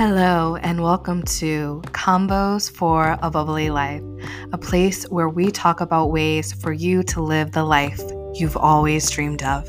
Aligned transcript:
Hello, 0.00 0.56
and 0.56 0.82
welcome 0.82 1.22
to 1.24 1.82
Convos 1.88 2.74
for 2.74 3.18
a 3.20 3.30
Bubbly 3.30 3.68
Life, 3.68 4.02
a 4.50 4.56
place 4.56 5.04
where 5.10 5.28
we 5.28 5.50
talk 5.50 5.82
about 5.82 6.06
ways 6.06 6.54
for 6.54 6.72
you 6.72 7.02
to 7.02 7.20
live 7.20 7.52
the 7.52 7.64
life 7.64 8.00
you've 8.32 8.56
always 8.56 9.10
dreamed 9.10 9.42
of. 9.42 9.68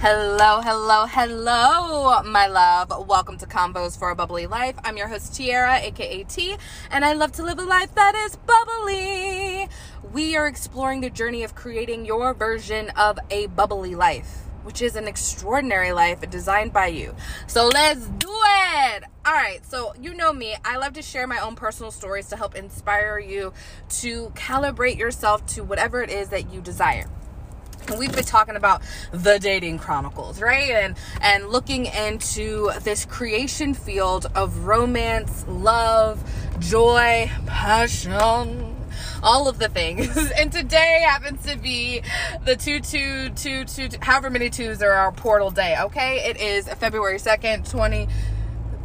Hello, 0.00 0.60
hello, 0.60 1.06
hello, 1.06 2.22
my 2.22 2.46
love. 2.46 2.92
Welcome 3.08 3.38
to 3.38 3.46
Convos 3.46 3.98
for 3.98 4.10
a 4.10 4.14
Bubbly 4.14 4.46
Life. 4.46 4.74
I'm 4.84 4.98
your 4.98 5.08
host, 5.08 5.34
Tiara, 5.34 5.78
aka 5.78 6.24
T, 6.24 6.56
and 6.90 7.06
I 7.06 7.14
love 7.14 7.32
to 7.32 7.42
live 7.42 7.58
a 7.58 7.64
life 7.64 7.94
that 7.94 8.14
is 8.14 8.36
bubbly. 8.36 9.66
We 10.02 10.34
are 10.34 10.46
exploring 10.46 11.02
the 11.02 11.10
journey 11.10 11.42
of 11.44 11.54
creating 11.54 12.06
your 12.06 12.32
version 12.32 12.88
of 12.90 13.18
a 13.30 13.46
bubbly 13.48 13.94
life, 13.94 14.44
which 14.64 14.80
is 14.80 14.96
an 14.96 15.06
extraordinary 15.06 15.92
life 15.92 16.20
designed 16.30 16.72
by 16.72 16.86
you. 16.86 17.14
So 17.46 17.68
let's 17.68 18.06
do 18.06 18.30
it. 18.30 19.04
All 19.26 19.34
right, 19.34 19.60
so 19.66 19.92
you 20.00 20.14
know 20.14 20.32
me, 20.32 20.56
I 20.64 20.78
love 20.78 20.94
to 20.94 21.02
share 21.02 21.26
my 21.26 21.38
own 21.38 21.54
personal 21.54 21.90
stories 21.90 22.28
to 22.28 22.36
help 22.36 22.56
inspire 22.56 23.18
you 23.18 23.52
to 24.00 24.30
calibrate 24.30 24.96
yourself 24.96 25.44
to 25.48 25.62
whatever 25.62 26.02
it 26.02 26.10
is 26.10 26.30
that 26.30 26.50
you 26.50 26.60
desire 26.60 27.06
we've 27.98 28.12
been 28.12 28.22
talking 28.22 28.56
about 28.56 28.82
the 29.10 29.38
dating 29.38 29.78
chronicles 29.78 30.40
right 30.40 30.70
and 30.70 30.96
and 31.22 31.48
looking 31.48 31.86
into 31.86 32.70
this 32.82 33.04
creation 33.04 33.74
field 33.74 34.26
of 34.36 34.66
romance 34.66 35.44
love 35.48 36.22
joy 36.60 37.28
passion 37.46 38.69
all 39.22 39.48
of 39.48 39.58
the 39.58 39.68
things. 39.68 40.16
and 40.38 40.50
today 40.50 41.04
happens 41.06 41.44
to 41.46 41.56
be 41.56 42.02
the 42.44 42.56
two, 42.56 42.80
two, 42.80 43.30
two, 43.30 43.64
two, 43.64 43.88
two 43.88 43.98
however 44.00 44.30
many 44.30 44.50
twos 44.50 44.82
are 44.82 44.92
our 44.92 45.12
portal 45.12 45.50
day. 45.50 45.76
Okay, 45.80 46.28
it 46.28 46.40
is 46.40 46.68
February 46.68 47.18
second, 47.18 47.66
twenty. 47.66 48.06
20 48.06 48.08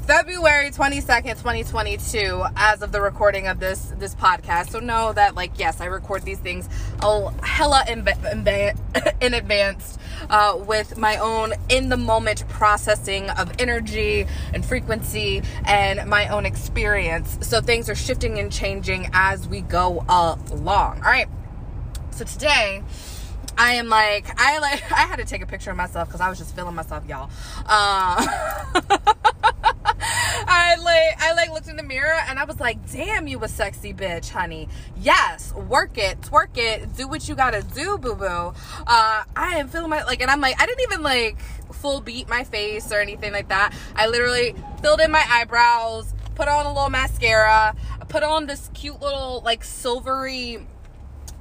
February 0.05 0.69
22nd, 0.69 1.31
2022, 1.39 2.45
as 2.55 2.83
of 2.83 2.91
the 2.91 3.02
recording 3.02 3.47
of 3.47 3.59
this 3.59 3.91
this 3.97 4.13
podcast. 4.13 4.69
So 4.69 4.80
know 4.80 5.11
that, 5.13 5.33
like, 5.33 5.57
yes, 5.57 5.81
I 5.81 5.85
record 5.85 6.22
these 6.22 6.38
things 6.38 6.69
a 7.02 7.31
hella 7.44 7.83
in, 7.89 8.07
in, 8.31 8.47
in 9.19 9.33
advance 9.33 9.97
uh, 10.30 10.58
with 10.58 10.98
my 10.98 11.18
own 11.18 11.54
in 11.70 11.90
the 11.90 11.98
moment 11.98 12.48
processing 12.50 13.30
of 13.31 13.52
energy 13.59 14.28
and 14.54 14.66
frequency 14.66 15.42
and 15.66 16.09
my 16.09 16.28
own 16.28 16.45
experience. 16.45 17.38
So 17.42 17.62
things 17.62 17.90
are 17.90 17.95
shifting 17.95 18.40
and 18.40 18.52
changing 18.52 19.09
as 19.14 19.48
we 19.48 19.62
go 19.62 20.06
along. 20.08 20.98
All 20.98 21.12
right. 21.12 21.28
So 22.12 22.23
today, 22.26 22.81
I 23.58 23.73
am 23.73 23.90
like 23.90 24.40
I 24.40 24.59
like 24.59 24.92
I 24.92 25.02
had 25.02 25.18
to 25.18 25.26
take 25.26 25.42
a 25.42 25.46
picture 25.46 25.72
of 25.72 25.78
myself 25.78 26.08
because 26.08 26.22
I 26.22 26.30
was 26.30 26.38
just 26.38 26.56
feeling 26.56 26.76
myself, 26.76 27.06
y'all. 27.08 27.30
Uh, 27.66 28.26
I 31.19 31.33
like 31.35 31.51
looked 31.51 31.67
in 31.67 31.75
the 31.75 31.83
mirror 31.83 32.19
and 32.27 32.39
I 32.39 32.45
was 32.45 32.59
like, 32.59 32.91
damn, 32.91 33.27
you 33.27 33.43
a 33.43 33.47
sexy 33.47 33.93
bitch, 33.93 34.29
honey. 34.29 34.67
Yes, 34.99 35.53
work 35.53 35.97
it, 35.97 36.21
twerk 36.21 36.57
it, 36.57 36.95
do 36.95 37.07
what 37.07 37.27
you 37.27 37.35
gotta 37.35 37.61
do, 37.61 37.97
boo 37.97 38.15
boo. 38.15 38.25
Uh, 38.25 39.23
I 39.35 39.57
am 39.57 39.67
feeling 39.67 39.89
my 39.89 40.03
like, 40.03 40.21
and 40.21 40.31
I'm 40.31 40.41
like, 40.41 40.61
I 40.61 40.66
didn't 40.66 40.81
even 40.81 41.03
like 41.03 41.39
full 41.71 42.01
beat 42.01 42.29
my 42.29 42.43
face 42.43 42.91
or 42.91 42.99
anything 42.99 43.31
like 43.31 43.49
that. 43.49 43.73
I 43.95 44.07
literally 44.07 44.55
filled 44.81 45.01
in 45.01 45.11
my 45.11 45.23
eyebrows, 45.29 46.13
put 46.35 46.47
on 46.47 46.66
a 46.66 46.73
little 46.73 46.89
mascara, 46.89 47.75
put 48.07 48.23
on 48.23 48.45
this 48.47 48.69
cute 48.73 49.01
little 49.01 49.41
like 49.43 49.63
silvery 49.63 50.66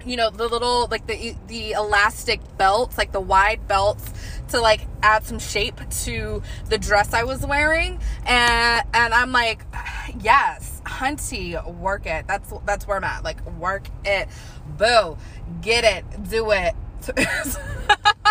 you 0.07 0.17
know 0.17 0.31
the 0.31 0.49
little 0.49 0.87
like 0.91 1.07
the 1.07 1.35
the 1.47 1.73
elastic 1.73 2.41
belts 2.57 2.99
like 2.99 3.13
the 3.13 3.21
wide 3.21 3.67
belts 3.67 4.13
to 4.49 4.61
like 4.61 4.87
add 5.03 5.25
some 5.25 5.39
shape 5.39 5.81
to 6.05 6.43
the 6.69 6.79
dress 6.79 7.13
I 7.13 7.25
was 7.25 7.45
wearing. 7.45 7.99
And 8.27 8.87
and 8.93 9.15
I'm 9.15 9.33
like 9.33 9.65
yes 10.21 10.81
hunty 10.85 11.55
work 11.79 12.07
it. 12.07 12.27
That's 12.27 12.53
that's 12.65 12.87
where 12.87 12.97
I'm 12.97 13.05
at. 13.05 13.25
Like 13.25 13.45
work 13.59 13.89
it. 14.05 14.29
Boo. 14.79 15.17
Get 15.61 15.85
it. 15.85 16.05
Do 16.31 16.51
it 16.53 16.75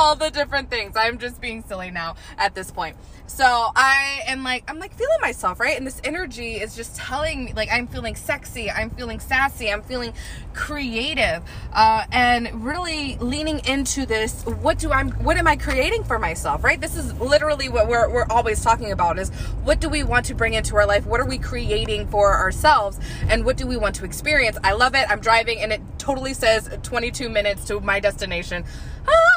all 0.00 0.16
the 0.16 0.30
different 0.30 0.70
things 0.70 0.96
I'm 0.96 1.18
just 1.18 1.40
being 1.40 1.62
silly 1.62 1.90
now 1.90 2.16
at 2.38 2.54
this 2.54 2.70
point 2.70 2.96
so 3.30 3.70
I 3.76 4.22
am 4.26 4.42
like, 4.42 4.64
I'm 4.68 4.80
like 4.80 4.92
feeling 4.94 5.18
myself, 5.20 5.60
right? 5.60 5.76
And 5.76 5.86
this 5.86 6.00
energy 6.02 6.56
is 6.56 6.74
just 6.74 6.96
telling 6.96 7.44
me, 7.44 7.52
like, 7.52 7.68
I'm 7.70 7.86
feeling 7.86 8.16
sexy, 8.16 8.68
I'm 8.68 8.90
feeling 8.90 9.20
sassy, 9.20 9.70
I'm 9.70 9.82
feeling 9.82 10.14
creative, 10.52 11.44
uh, 11.72 12.06
and 12.10 12.64
really 12.64 13.16
leaning 13.18 13.60
into 13.66 14.04
this. 14.04 14.42
What 14.42 14.80
do 14.80 14.90
I'm, 14.90 15.12
what 15.22 15.36
am 15.36 15.46
I 15.46 15.54
creating 15.54 16.02
for 16.02 16.18
myself, 16.18 16.64
right? 16.64 16.80
This 16.80 16.96
is 16.96 17.14
literally 17.20 17.68
what 17.68 17.86
we're, 17.86 18.10
we're 18.10 18.26
always 18.28 18.62
talking 18.64 18.90
about 18.90 19.16
is 19.16 19.30
what 19.62 19.80
do 19.80 19.88
we 19.88 20.02
want 20.02 20.26
to 20.26 20.34
bring 20.34 20.54
into 20.54 20.74
our 20.74 20.84
life? 20.84 21.06
What 21.06 21.20
are 21.20 21.26
we 21.26 21.38
creating 21.38 22.08
for 22.08 22.36
ourselves? 22.36 22.98
And 23.28 23.44
what 23.44 23.56
do 23.56 23.64
we 23.64 23.76
want 23.76 23.94
to 23.96 24.04
experience? 24.04 24.58
I 24.64 24.72
love 24.72 24.96
it. 24.96 25.08
I'm 25.08 25.20
driving 25.20 25.60
and 25.60 25.72
it 25.72 25.80
totally 25.98 26.34
says 26.34 26.68
22 26.82 27.28
minutes 27.28 27.64
to 27.66 27.78
my 27.78 28.00
destination. 28.00 28.64
Ah! 29.06 29.29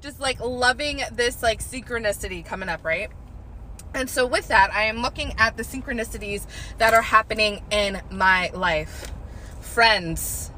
Just 0.00 0.20
like 0.20 0.40
loving 0.40 1.02
this 1.12 1.42
like 1.42 1.60
synchronicity 1.60 2.44
coming 2.44 2.68
up, 2.68 2.84
right? 2.84 3.10
And 3.94 4.08
so 4.08 4.26
with 4.26 4.48
that, 4.48 4.72
I 4.72 4.84
am 4.84 5.02
looking 5.02 5.34
at 5.38 5.56
the 5.56 5.62
synchronicities 5.62 6.46
that 6.78 6.94
are 6.94 7.02
happening 7.02 7.62
in 7.70 8.00
my 8.10 8.50
life. 8.54 9.10
Friends, 9.60 10.50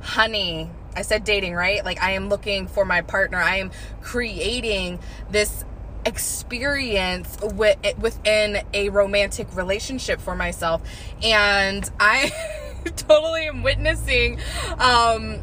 honey, 0.00 0.70
I 0.94 1.02
said 1.02 1.24
dating, 1.24 1.54
right? 1.54 1.84
Like 1.84 2.02
I 2.02 2.12
am 2.12 2.28
looking 2.28 2.66
for 2.66 2.84
my 2.84 3.00
partner. 3.00 3.38
I 3.38 3.56
am 3.56 3.70
creating 4.02 5.00
this 5.30 5.64
experience 6.04 7.38
with, 7.40 7.78
within 7.98 8.58
a 8.74 8.88
romantic 8.90 9.54
relationship 9.56 10.20
for 10.20 10.34
myself. 10.34 10.82
And 11.22 11.88
I 11.98 12.30
totally 12.96 13.46
am 13.46 13.62
witnessing 13.62 14.40
um 14.78 15.40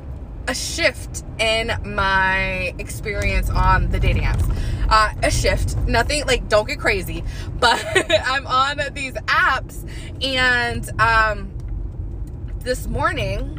a 0.50 0.56
shift 0.56 1.24
in 1.38 1.72
my 1.86 2.74
experience 2.80 3.52
on 3.52 3.88
the 3.92 4.00
dating 4.00 4.24
apps. 4.24 4.44
Uh, 4.90 5.14
a 5.22 5.30
shift, 5.30 5.78
nothing 5.86 6.26
like 6.26 6.50
don't 6.50 6.68
get 6.68 6.80
crazy, 6.80 7.24
but 7.60 7.80
I'm 8.26 8.48
on 8.48 8.82
these 8.94 9.14
apps 9.28 9.88
and 10.24 10.90
um, 11.00 11.52
this 12.62 12.88
morning 12.88 13.58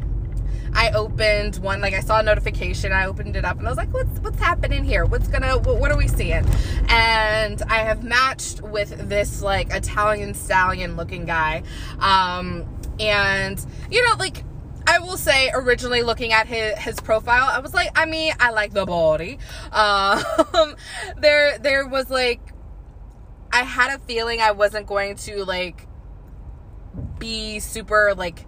I 0.74 0.90
opened 0.90 1.56
one 1.58 1.80
like 1.80 1.94
I 1.94 2.00
saw 2.00 2.20
a 2.20 2.22
notification 2.22 2.92
I 2.92 3.06
opened 3.06 3.34
it 3.34 3.44
up 3.44 3.58
and 3.58 3.66
I 3.66 3.70
was 3.70 3.76
like 3.76 3.92
what's 3.92 4.20
what's 4.20 4.38
happening 4.38 4.84
here 4.84 5.04
what's 5.04 5.26
gonna 5.26 5.58
what, 5.58 5.80
what 5.80 5.90
are 5.90 5.96
we 5.96 6.06
seeing 6.06 6.46
and 6.88 7.60
I 7.62 7.78
have 7.78 8.04
matched 8.04 8.60
with 8.62 9.08
this 9.08 9.42
like 9.42 9.72
Italian 9.72 10.32
stallion 10.32 10.96
looking 10.96 11.24
guy 11.24 11.64
um 11.98 12.68
and 13.00 13.64
you 13.90 14.04
know 14.04 14.14
like 14.16 14.44
I 14.90 14.98
will 14.98 15.16
say, 15.16 15.52
originally 15.54 16.02
looking 16.02 16.32
at 16.32 16.48
his, 16.48 16.76
his 16.76 17.00
profile, 17.00 17.48
I 17.48 17.60
was 17.60 17.72
like, 17.72 17.90
I 17.94 18.06
mean, 18.06 18.32
I 18.40 18.50
like 18.50 18.72
the 18.72 18.84
body. 18.84 19.38
Um, 19.70 20.20
there, 21.16 21.58
there 21.58 21.86
was 21.86 22.10
like, 22.10 22.40
I 23.52 23.62
had 23.62 23.94
a 23.94 24.02
feeling 24.02 24.40
I 24.40 24.50
wasn't 24.50 24.88
going 24.88 25.14
to 25.16 25.44
like 25.44 25.86
be 27.20 27.60
super 27.60 28.14
like 28.16 28.44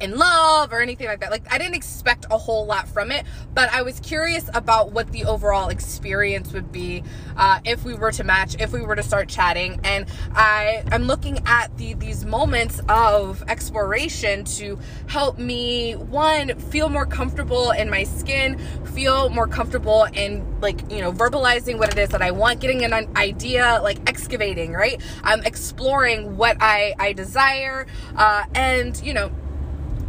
in 0.00 0.16
love 0.16 0.72
or 0.72 0.80
anything 0.80 1.06
like 1.06 1.20
that. 1.20 1.30
Like 1.30 1.52
I 1.52 1.58
didn't 1.58 1.74
expect 1.74 2.26
a 2.30 2.38
whole 2.38 2.66
lot 2.66 2.88
from 2.88 3.10
it, 3.10 3.24
but 3.54 3.72
I 3.72 3.82
was 3.82 4.00
curious 4.00 4.48
about 4.54 4.92
what 4.92 5.10
the 5.12 5.24
overall 5.24 5.68
experience 5.68 6.52
would 6.52 6.72
be 6.72 7.02
uh, 7.36 7.60
if 7.64 7.84
we 7.84 7.94
were 7.94 8.12
to 8.12 8.24
match, 8.24 8.56
if 8.60 8.72
we 8.72 8.82
were 8.82 8.96
to 8.96 9.02
start 9.02 9.28
chatting. 9.28 9.80
And 9.84 10.06
I 10.34 10.84
I'm 10.90 11.04
looking 11.04 11.40
at 11.46 11.76
the 11.76 11.94
these 11.94 12.24
moments 12.24 12.80
of 12.88 13.42
exploration 13.48 14.44
to 14.44 14.78
help 15.08 15.38
me 15.38 15.94
one 15.94 16.58
feel 16.58 16.88
more 16.88 17.06
comfortable 17.06 17.70
in 17.70 17.90
my 17.90 18.04
skin, 18.04 18.58
feel 18.94 19.28
more 19.30 19.46
comfortable 19.46 20.04
in 20.12 20.60
like 20.60 20.80
you 20.90 21.00
know 21.00 21.12
verbalizing 21.12 21.78
what 21.78 21.92
it 21.92 21.98
is 21.98 22.10
that 22.10 22.22
I 22.22 22.30
want, 22.30 22.60
getting 22.60 22.84
an 22.84 23.16
idea, 23.16 23.80
like 23.82 23.98
excavating. 24.08 24.72
Right, 24.72 25.00
I'm 25.22 25.42
exploring 25.44 26.36
what 26.36 26.56
I 26.60 26.94
I 26.98 27.12
desire, 27.12 27.86
uh, 28.16 28.44
and 28.54 29.00
you 29.02 29.14
know 29.14 29.30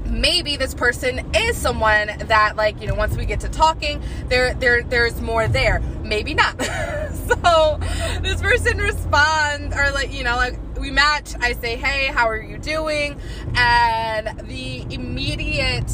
maybe 0.09 0.57
this 0.57 0.73
person 0.73 1.29
is 1.35 1.57
someone 1.57 2.07
that 2.27 2.56
like 2.56 2.81
you 2.81 2.88
know 2.88 2.95
once 2.95 3.15
we 3.15 3.25
get 3.25 3.39
to 3.41 3.50
talking 3.50 4.01
there 4.27 4.53
there 4.56 4.83
there's 4.83 5.21
more 5.21 5.47
there. 5.47 5.79
Maybe 6.03 6.33
not. 6.33 6.56
So 7.29 7.79
this 8.21 8.41
person 8.41 8.79
responds 8.79 9.75
or 9.75 9.91
like 9.91 10.11
you 10.11 10.23
know 10.23 10.35
like 10.35 10.57
we 10.79 10.89
match. 10.89 11.35
I 11.39 11.53
say 11.53 11.75
hey 11.75 12.07
how 12.07 12.27
are 12.27 12.41
you 12.41 12.57
doing? 12.57 13.19
And 13.56 14.47
the 14.47 14.85
immediate 14.89 15.91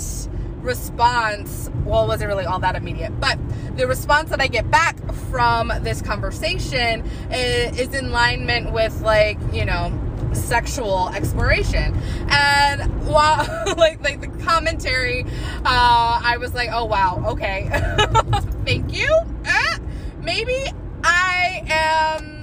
response 0.62 1.70
well 1.84 2.04
it 2.04 2.08
wasn't 2.08 2.28
really 2.28 2.46
all 2.46 2.58
that 2.58 2.76
immediate 2.76 3.18
but 3.20 3.38
the 3.78 3.86
response 3.86 4.32
that 4.32 4.42
i 4.42 4.48
get 4.48 4.70
back 4.72 4.98
from 5.30 5.72
this 5.82 6.02
conversation 6.02 7.06
is, 7.32 7.78
is 7.78 7.94
in 7.94 8.06
alignment 8.06 8.72
with 8.74 9.00
like 9.02 9.38
you 9.54 9.64
know 9.64 9.92
sexual 10.36 11.10
exploration. 11.10 11.96
And 12.30 13.08
while 13.08 13.46
like 13.78 14.04
like 14.04 14.22
the 14.22 14.28
commentary, 14.44 15.24
uh, 15.24 16.22
I 16.24 16.38
was 16.40 16.54
like, 16.54 16.70
oh 16.72 16.86
wow, 16.86 17.24
okay, 17.30 17.70
thank 18.66 18.94
you. 18.94 19.10
Uh, 19.46 19.80
maybe 20.22 20.66
I 21.04 21.64
am. 21.68 22.34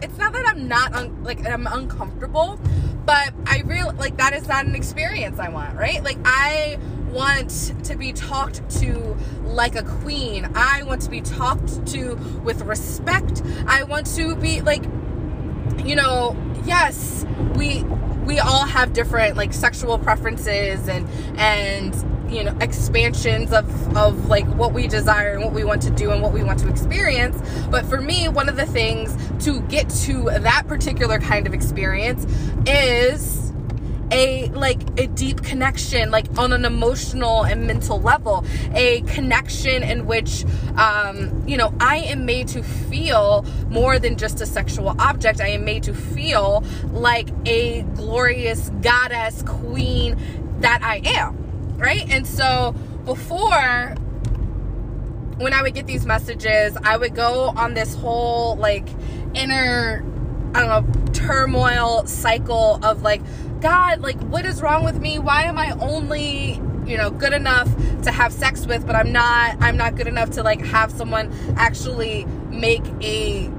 It's 0.00 0.16
not 0.16 0.32
that 0.32 0.46
I'm 0.46 0.68
not 0.68 0.94
un- 0.94 1.24
like 1.24 1.46
I'm 1.46 1.66
uncomfortable, 1.66 2.60
but 3.04 3.32
I 3.46 3.62
real 3.64 3.92
like 3.98 4.18
that 4.18 4.32
is 4.34 4.46
not 4.46 4.66
an 4.66 4.74
experience 4.74 5.38
I 5.38 5.48
want, 5.48 5.76
right? 5.76 6.02
Like 6.04 6.18
I 6.24 6.78
want 7.10 7.72
to 7.84 7.96
be 7.96 8.12
talked 8.12 8.68
to 8.80 9.16
like 9.44 9.74
a 9.74 9.82
queen. 9.82 10.48
I 10.54 10.82
want 10.84 11.02
to 11.02 11.10
be 11.10 11.20
talked 11.20 11.86
to 11.88 12.14
with 12.44 12.62
respect. 12.62 13.42
I 13.66 13.84
want 13.84 14.06
to 14.16 14.36
be 14.36 14.60
like 14.60 14.84
you 15.84 15.96
know, 15.96 16.36
yes, 16.64 17.24
we 17.54 17.84
we 18.24 18.38
all 18.38 18.66
have 18.66 18.92
different 18.92 19.36
like 19.36 19.52
sexual 19.54 19.98
preferences 19.98 20.86
and 20.88 21.08
and 21.38 21.94
you 22.30 22.44
know 22.44 22.54
expansions 22.60 23.52
of 23.52 23.96
of 23.96 24.26
like 24.26 24.46
what 24.54 24.72
we 24.74 24.86
desire 24.86 25.32
and 25.32 25.42
what 25.42 25.54
we 25.54 25.64
want 25.64 25.80
to 25.80 25.90
do 25.90 26.10
and 26.10 26.20
what 26.22 26.32
we 26.32 26.42
want 26.42 26.58
to 26.58 26.68
experience. 26.68 27.40
But 27.70 27.86
for 27.86 28.00
me 28.00 28.28
one 28.28 28.48
of 28.48 28.56
the 28.56 28.66
things 28.66 29.16
to 29.44 29.60
get 29.62 29.88
to 29.90 30.24
that 30.24 30.64
particular 30.68 31.18
kind 31.18 31.46
of 31.46 31.54
experience 31.54 32.26
is 32.66 33.47
a 34.10 34.48
like 34.50 34.80
a 34.98 35.06
deep 35.08 35.42
connection 35.42 36.10
like 36.10 36.26
on 36.38 36.52
an 36.52 36.64
emotional 36.64 37.44
and 37.44 37.66
mental 37.66 38.00
level 38.00 38.44
a 38.74 39.02
connection 39.02 39.82
in 39.82 40.06
which 40.06 40.44
um 40.76 41.44
you 41.46 41.56
know 41.56 41.72
i 41.80 41.98
am 41.98 42.24
made 42.24 42.48
to 42.48 42.62
feel 42.62 43.44
more 43.68 43.98
than 43.98 44.16
just 44.16 44.40
a 44.40 44.46
sexual 44.46 44.94
object. 44.98 45.40
I 45.40 45.48
am 45.48 45.64
made 45.64 45.82
to 45.84 45.94
feel 45.94 46.64
like 46.92 47.28
a 47.46 47.82
glorious 47.94 48.70
goddess 48.80 49.42
queen 49.42 50.18
that 50.60 50.82
i 50.82 51.00
am 51.04 51.36
right? 51.76 52.10
And 52.10 52.26
so 52.26 52.74
before 53.04 53.94
when 55.38 55.52
i 55.52 55.62
would 55.62 55.74
get 55.74 55.86
these 55.86 56.04
messages 56.04 56.76
i 56.82 56.96
would 56.96 57.14
go 57.14 57.52
on 57.56 57.74
this 57.74 57.94
whole 57.94 58.56
like 58.56 58.86
inner 59.34 60.04
i 60.54 60.64
don't 60.64 60.68
know 60.68 61.12
turmoil 61.12 62.06
cycle 62.06 62.78
of 62.82 63.02
like 63.02 63.20
God, 63.60 64.00
like, 64.00 64.20
what 64.20 64.44
is 64.44 64.62
wrong 64.62 64.84
with 64.84 65.00
me? 65.00 65.18
Why 65.18 65.42
am 65.42 65.58
I 65.58 65.72
only, 65.80 66.60
you 66.86 66.96
know, 66.96 67.10
good 67.10 67.32
enough 67.32 67.68
to 68.02 68.10
have 68.10 68.32
sex 68.32 68.66
with, 68.66 68.86
but 68.86 68.94
I'm 68.94 69.12
not, 69.12 69.56
I'm 69.60 69.76
not 69.76 69.96
good 69.96 70.06
enough 70.06 70.30
to 70.32 70.42
like 70.42 70.64
have 70.66 70.92
someone 70.92 71.32
actually 71.56 72.24
make 72.50 72.84
a 73.02 73.50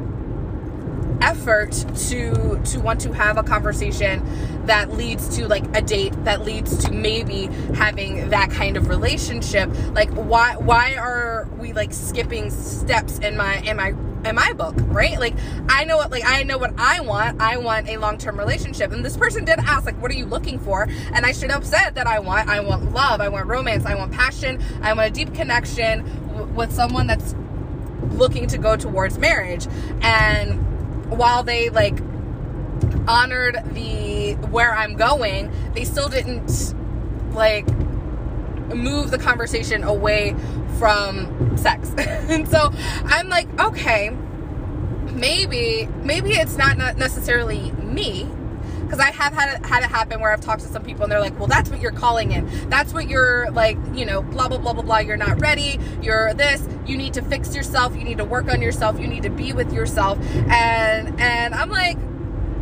effort 1.22 1.74
to 1.98 2.62
to 2.64 2.80
want 2.80 3.02
to 3.02 3.12
have 3.12 3.38
a 3.38 3.44
conversation 3.44 4.24
that 4.66 4.94
leads 4.94 5.36
to 5.36 5.50
like 5.50 5.66
a 5.76 5.82
date 5.82 6.14
that 6.24 6.46
leads 6.46 6.78
to 6.78 6.94
maybe 6.94 7.48
having 7.76 8.30
that 8.30 8.50
kind 8.50 8.78
of 8.78 8.88
relationship 8.88 9.70
like 9.94 10.10
why 10.12 10.56
why 10.56 10.96
are 10.96 11.46
we 11.58 11.74
like 11.74 11.92
skipping 11.92 12.50
steps 12.50 13.20
in 13.20 13.36
my 13.36 13.58
in 13.64 13.76
my 13.76 13.94
in 14.26 14.36
my 14.36 14.54
book, 14.54 14.76
right? 14.78 15.20
Like 15.20 15.36
I 15.68 15.86
know 15.86 15.98
what 15.98 16.12
like 16.12 16.24
I 16.26 16.44
know 16.44 16.58
what 16.58 16.74
I 16.78 17.00
want. 17.02 17.42
I 17.42 17.58
want 17.58 17.90
a 17.90 17.98
long-term 17.98 18.38
relationship. 18.38 18.92
And 18.92 19.04
this 19.04 19.18
person 19.18 19.46
did 19.46 19.60
ask 19.60 19.86
like 19.86 20.02
what 20.02 20.12
are 20.12 20.16
you 20.16 20.26
looking 20.26 20.60
for? 20.60 20.88
And 21.14 21.26
I 21.26 21.32
should 21.32 21.52
have 21.52 21.66
said 21.66 21.92
that 21.96 22.08
I 22.08 22.20
want 22.20 22.50
I 22.50 22.60
want 22.60 22.92
love, 22.92 23.22
I 23.22 23.30
want 23.30 23.48
romance, 23.48 23.86
I 23.86 23.96
want 23.96 24.12
passion, 24.12 24.62
I 24.82 24.94
want 24.94 25.10
a 25.10 25.14
deep 25.14 25.34
connection 25.34 26.04
w- 26.28 26.46
with 26.54 26.72
someone 26.72 27.08
that's 27.08 27.36
looking 28.12 28.48
to 28.48 28.58
go 28.58 28.76
towards 28.76 29.18
marriage. 29.18 29.68
And 30.02 31.10
while 31.10 31.44
they 31.44 31.70
like 31.70 32.00
honored 33.08 33.58
the 33.74 34.34
where 34.50 34.74
I'm 34.76 34.96
going, 34.96 35.52
they 35.74 35.84
still 35.84 36.10
didn't 36.10 36.74
like 37.34 37.68
move 38.76 39.12
the 39.12 39.18
conversation 39.18 39.84
away 39.84 40.36
from 40.78 41.58
sex. 41.58 41.92
and 41.98 42.48
so 42.48 42.72
I'm 43.06 43.30
like, 43.30 43.48
okay, 43.60 44.10
maybe 45.14 45.88
maybe 46.04 46.32
it's 46.32 46.58
not 46.58 46.78
necessarily 46.98 47.72
me 47.72 48.28
because 48.90 49.06
I 49.06 49.12
have 49.12 49.34
had 49.34 49.56
it, 49.56 49.66
had 49.68 49.84
it 49.84 49.90
happen 49.90 50.20
where 50.20 50.32
I've 50.32 50.42
talked 50.42 50.62
to 50.62 50.68
some 50.68 50.82
people 50.82 51.04
and 51.04 51.12
they're 51.12 51.20
like, 51.20 51.38
well, 51.38 51.48
that's 51.48 51.70
what 51.70 51.80
you're 51.80 51.92
calling 51.92 52.32
in. 52.32 52.50
That's 52.70 52.92
what 52.92 53.08
you're 53.08 53.52
like, 53.52 53.78
you 53.94 54.04
know, 54.04 54.24
blah, 54.24 54.48
blah, 54.48 54.58
blah, 54.58 54.74
blah, 54.74 54.82
blah. 54.82 54.98
You're 54.98 55.16
not 55.16 55.40
ready. 55.40 55.80
You're 56.02 56.34
this. 56.34 56.68
You 56.88 56.98
need 56.98 57.14
to 57.14 57.22
fix 57.22 57.56
yourself. 57.56 57.96
You 57.96 58.04
need 58.04 58.18
to 58.18 58.26
work 58.26 58.48
on 58.52 58.64
yourself. 58.64 59.00
You 59.00 59.06
need 59.06 59.22
to 59.24 59.30
be 59.30 59.54
with 59.54 59.72
yourself. 59.72 60.18
And, 60.50 61.22
and 61.22 61.54
I'm 61.54 61.70
like, 61.70 62.00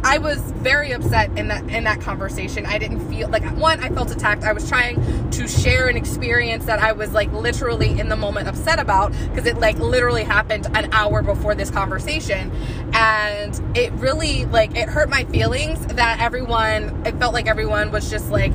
I 0.04 0.20
was 0.20 0.40
very 0.40 0.92
upset 0.92 1.38
in 1.38 1.48
that 1.48 1.64
in 1.70 1.84
that 1.86 2.02
conversation. 2.02 2.66
I 2.66 2.78
didn't 2.78 3.10
feel 3.10 3.30
like 3.30 3.44
one, 3.58 3.80
I 3.82 3.90
felt 3.90 4.12
attacked. 4.12 4.44
I 4.44 4.54
was 4.54 4.68
trying 4.68 5.30
to 5.32 5.48
share 5.48 5.88
an 5.88 5.98
experience 5.98 6.66
that 6.66 6.80
I 6.80 6.92
was 6.92 7.14
like 7.14 7.32
literally 7.34 8.00
in 8.00 8.10
the 8.10 8.16
moment 8.16 8.48
upset 8.48 8.80
about 8.80 9.12
because 9.12 9.46
it 9.46 9.58
like 9.60 9.78
literally 9.80 10.24
happened 10.24 10.68
an 10.76 10.94
hour 10.94 11.22
before 11.22 11.56
this 11.56 11.70
conversation. 11.70 12.52
And 12.94 13.60
it 13.76 13.92
really 13.94 14.46
like 14.46 14.76
it 14.76 14.88
hurt 14.88 15.10
my 15.10 15.26
feelings 15.26 15.86
that 15.88 16.20
everyone 16.20 17.06
it 17.06 17.18
felt 17.18 17.34
like 17.34 17.48
everyone 17.48 17.92
was 17.92 18.10
just 18.10 18.30
like 18.30 18.54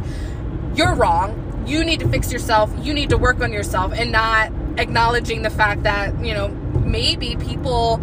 you're 0.75 0.95
wrong. 0.95 1.39
You 1.67 1.85
need 1.85 2.01
to 2.01 2.09
fix 2.09 2.33
yourself. 2.33 2.73
You 2.81 2.95
need 2.95 3.11
to 3.11 3.19
work 3.19 3.41
on 3.41 3.53
yourself 3.53 3.93
and 3.93 4.11
not 4.11 4.53
acknowledging 4.79 5.43
the 5.43 5.51
fact 5.51 5.83
that, 5.83 6.25
you 6.25 6.35
know, 6.35 6.49
maybe 6.49 7.37
people 7.37 8.01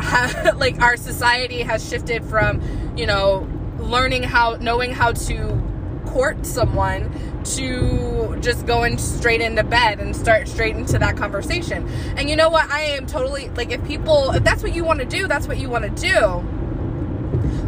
like 0.56 0.80
our 0.80 0.96
society 0.96 1.62
has 1.62 1.86
shifted 1.88 2.24
from, 2.24 2.60
you 2.96 3.06
know, 3.06 3.48
learning 3.78 4.22
how, 4.22 4.56
knowing 4.56 4.92
how 4.92 5.12
to 5.12 5.62
court 6.06 6.44
someone 6.44 7.10
to 7.44 8.36
just 8.40 8.66
going 8.66 8.98
straight 8.98 9.40
into 9.40 9.62
bed 9.62 10.00
and 10.00 10.14
start 10.14 10.48
straight 10.48 10.76
into 10.76 10.98
that 10.98 11.16
conversation. 11.16 11.88
And 12.16 12.28
you 12.28 12.36
know 12.36 12.48
what? 12.48 12.68
I 12.70 12.80
am 12.80 13.06
totally 13.06 13.48
like, 13.50 13.70
if 13.70 13.84
people, 13.86 14.30
if 14.32 14.44
that's 14.44 14.62
what 14.62 14.74
you 14.74 14.84
want 14.84 15.00
to 15.00 15.06
do, 15.06 15.26
that's 15.26 15.46
what 15.46 15.58
you 15.58 15.68
want 15.68 15.84
to 15.84 15.90
do. 15.90 16.44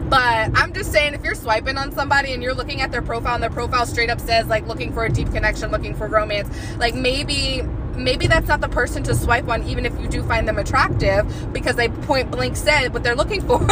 But 0.09 0.51
I'm 0.55 0.75
just 0.75 0.93
saying, 0.93 1.15
if 1.15 1.25
you're 1.25 1.35
swiping 1.35 1.79
on 1.79 1.93
somebody 1.93 2.35
and 2.35 2.43
you're 2.43 2.55
looking 2.55 2.83
at 2.83 2.91
their 2.93 3.01
profile 3.01 3.35
and 3.35 3.43
their 3.43 3.51
profile 3.51 3.87
straight 3.87 4.11
up 4.11 4.21
says, 4.21 4.47
like, 4.47 4.67
looking 4.67 4.93
for 4.93 5.07
a 5.07 5.09
deep 5.09 5.33
connection, 5.33 5.71
looking 5.71 5.95
for 5.95 6.07
romance, 6.07 6.55
like, 6.77 6.95
maybe 6.95 7.63
maybe 7.97 8.27
that's 8.27 8.49
not 8.49 8.61
the 8.61 8.69
person 8.69 9.03
to 9.05 9.15
swipe 9.15 9.49
on 9.49 9.63
even 9.65 9.87
if 9.87 9.99
you 10.01 10.09
do 10.09 10.23
find 10.23 10.49
them 10.49 10.59
attractive 10.59 11.53
because 11.53 11.77
they 11.77 11.89
point 11.89 12.31
blank 12.31 12.57
said 12.57 12.93
what 12.93 13.03
they're 13.03 13.17
looking 13.17 13.41
for. 13.43 13.61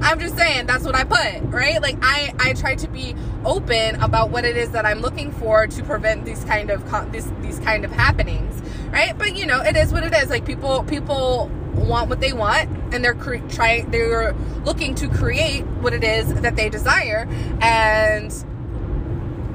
I'm 0.00 0.18
just 0.18 0.36
saying 0.36 0.66
that's 0.66 0.84
what 0.84 0.94
i 0.94 1.04
put 1.04 1.42
right? 1.52 1.80
Like 1.80 1.98
i 2.02 2.32
i 2.38 2.52
try 2.54 2.74
to 2.76 2.88
be 2.88 3.14
open 3.44 3.96
about 4.02 4.30
what 4.30 4.44
it 4.44 4.56
is 4.56 4.70
that 4.70 4.86
i'm 4.86 5.00
looking 5.00 5.32
for 5.32 5.66
to 5.66 5.82
prevent 5.82 6.24
these 6.24 6.44
kind 6.44 6.70
of 6.70 7.12
these 7.12 7.30
these 7.40 7.58
kind 7.60 7.84
of 7.84 7.90
happenings 7.90 8.62
right? 8.92 9.16
But 9.16 9.34
you 9.36 9.46
know 9.46 9.60
it 9.62 9.76
is 9.76 9.92
what 9.92 10.04
it 10.04 10.14
is. 10.14 10.30
Like 10.30 10.44
people 10.44 10.84
people 10.84 11.50
want 11.74 12.08
what 12.08 12.20
they 12.20 12.32
want 12.32 12.68
and 12.94 13.02
they're 13.04 13.14
cre- 13.14 13.36
trying 13.48 13.90
they're 13.90 14.34
looking 14.64 14.94
to 14.94 15.08
create 15.08 15.64
what 15.80 15.92
it 15.94 16.04
is 16.04 16.32
that 16.42 16.54
they 16.54 16.68
desire 16.68 17.26
and 17.60 18.32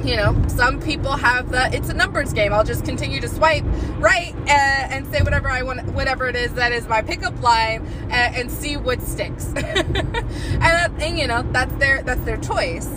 you 0.04 0.16
know, 0.16 0.36
some 0.48 0.80
people 0.82 1.12
have 1.14 1.50
the 1.52 1.74
it's 1.76 1.90
a 1.90 1.94
numbers 1.94 2.34
game. 2.34 2.54
I'll 2.54 2.64
just 2.64 2.86
continue 2.86 3.20
to 3.22 3.28
swipe 3.28 3.64
right 3.98 4.34
and, 4.36 4.50
uh, 4.50 4.96
and 4.96 5.08
say 5.08 5.22
whatever 5.22 5.50
I 5.50 5.64
want, 5.64 5.86
whatever 5.94 6.28
it 6.28 6.36
is 6.36 6.54
that 6.54 6.72
is 6.72 6.88
my 6.88 7.02
pickup 7.02 7.42
line, 7.42 7.86
and, 8.10 8.36
and 8.36 8.52
see 8.52 8.78
what 8.78 9.02
sticks. 9.02 9.52
and, 9.56 11.02
and 11.02 11.20
you 11.20 11.28
know, 11.28 11.44
that's 11.52 11.74
their 11.76 12.04
that's 12.04 12.22
their 12.22 12.38
choice. 12.38 12.88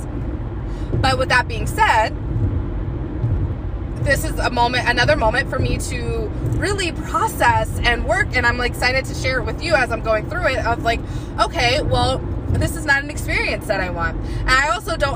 But 0.95 1.19
with 1.19 1.31
that 1.31 1.49
being 1.49 1.67
said, 1.67 2.11
this 4.05 4.25
is 4.25 4.39
a 4.39 4.51
moment, 4.51 4.89
another 4.89 5.17
moment 5.17 5.51
for 5.51 5.59
me 5.59 5.79
to 5.79 6.31
really 6.57 6.93
process 6.93 7.71
and 7.81 8.05
work. 8.07 8.29
And 8.35 8.47
I'm 8.47 8.59
like 8.59 8.73
excited 8.73 9.05
to 9.07 9.15
share 9.15 9.41
it 9.41 9.45
with 9.45 9.63
you 9.63 9.75
as 9.75 9.91
I'm 9.91 10.03
going 10.03 10.29
through 10.29 10.49
it. 10.49 10.59
Of 10.59 10.83
like, 10.83 11.01
okay, 11.39 11.81
well, 11.83 12.19
this 12.59 12.77
is 12.77 12.85
not 12.85 13.03
an 13.03 13.11
experience 13.11 13.67
that 13.67 13.81
I 13.81 13.91
want. 13.91 14.17
And 14.17 14.51
I 14.51 14.71
also 14.71 14.97
don't 14.97 15.10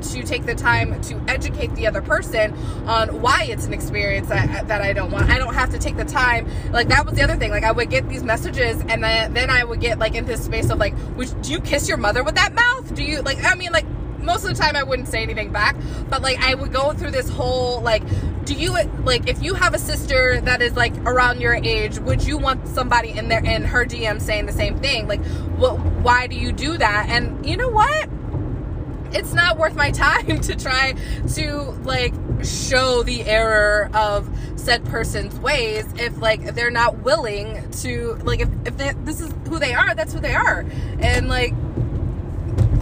to 0.00 0.22
take 0.22 0.46
the 0.46 0.54
time 0.54 1.00
to 1.02 1.20
educate 1.28 1.74
the 1.74 1.86
other 1.86 2.02
person 2.02 2.52
on 2.86 3.20
why 3.20 3.44
it's 3.44 3.66
an 3.66 3.72
experience 3.72 4.28
that, 4.28 4.68
that 4.68 4.80
I 4.80 4.92
don't 4.92 5.10
want. 5.10 5.30
I 5.30 5.38
don't 5.38 5.54
have 5.54 5.70
to 5.70 5.78
take 5.78 5.96
the 5.96 6.04
time. 6.04 6.48
Like 6.72 6.88
that 6.88 7.04
was 7.04 7.14
the 7.14 7.22
other 7.22 7.36
thing. 7.36 7.50
Like 7.50 7.64
I 7.64 7.72
would 7.72 7.90
get 7.90 8.08
these 8.08 8.22
messages 8.22 8.80
and 8.88 9.02
then, 9.02 9.34
then 9.34 9.50
I 9.50 9.64
would 9.64 9.80
get 9.80 9.98
like 9.98 10.14
in 10.14 10.26
this 10.26 10.44
space 10.44 10.70
of 10.70 10.78
like, 10.78 10.94
do 11.42 11.52
you 11.52 11.60
kiss 11.60 11.88
your 11.88 11.98
mother 11.98 12.22
with 12.22 12.34
that 12.36 12.54
mouth? 12.54 12.94
Do 12.94 13.02
you 13.02 13.22
like, 13.22 13.44
I 13.44 13.54
mean 13.54 13.72
like 13.72 13.86
most 14.20 14.44
of 14.44 14.50
the 14.50 14.62
time 14.62 14.76
I 14.76 14.82
wouldn't 14.82 15.08
say 15.08 15.22
anything 15.22 15.50
back, 15.50 15.76
but 16.08 16.22
like 16.22 16.38
I 16.40 16.54
would 16.54 16.72
go 16.72 16.92
through 16.92 17.10
this 17.10 17.28
whole 17.28 17.80
like 17.80 18.02
do 18.44 18.54
you 18.54 18.72
like 19.04 19.28
if 19.28 19.42
you 19.42 19.54
have 19.54 19.74
a 19.74 19.78
sister 19.78 20.40
that 20.40 20.62
is 20.62 20.74
like 20.74 20.96
around 21.06 21.40
your 21.40 21.54
age 21.54 21.98
would 22.00 22.24
you 22.24 22.38
want 22.38 22.66
somebody 22.66 23.10
in 23.10 23.28
there 23.28 23.44
in 23.44 23.62
her 23.62 23.84
dm 23.84 24.20
saying 24.20 24.46
the 24.46 24.52
same 24.52 24.78
thing 24.78 25.06
like 25.06 25.22
what 25.56 25.78
why 26.02 26.26
do 26.26 26.34
you 26.34 26.50
do 26.50 26.76
that 26.78 27.06
and 27.10 27.44
you 27.46 27.56
know 27.56 27.68
what 27.68 28.08
it's 29.12 29.32
not 29.32 29.58
worth 29.58 29.74
my 29.74 29.90
time 29.90 30.40
to 30.40 30.56
try 30.56 30.94
to 31.34 31.62
like 31.84 32.14
show 32.42 33.02
the 33.02 33.22
error 33.24 33.90
of 33.94 34.28
said 34.56 34.84
person's 34.84 35.38
ways 35.40 35.86
if 35.96 36.16
like 36.18 36.54
they're 36.54 36.70
not 36.70 36.98
willing 36.98 37.70
to 37.70 38.14
like 38.24 38.40
if, 38.40 38.48
if 38.66 38.76
they, 38.76 38.92
this 39.04 39.20
is 39.20 39.32
who 39.48 39.58
they 39.58 39.72
are 39.72 39.94
that's 39.94 40.12
who 40.12 40.20
they 40.20 40.34
are 40.34 40.64
and 41.00 41.28
like 41.28 41.54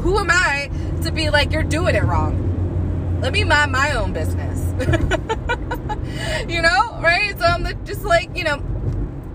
who 0.01 0.19
am 0.19 0.31
I 0.31 0.71
to 1.03 1.13
be 1.13 1.29
like, 1.31 1.53
you're 1.53 1.63
doing 1.63 1.95
it 1.95 2.03
wrong? 2.03 3.21
Let 3.21 3.33
me 3.33 3.45
mind 3.45 3.73
my 3.73 3.93
own 3.95 4.13
business. 4.13 4.59
you 6.49 6.63
know, 6.63 6.99
right? 7.03 7.35
So 7.39 7.45
I'm 7.45 7.85
just 7.85 8.05
like, 8.05 8.35
you 8.37 8.45
know, 8.45 8.63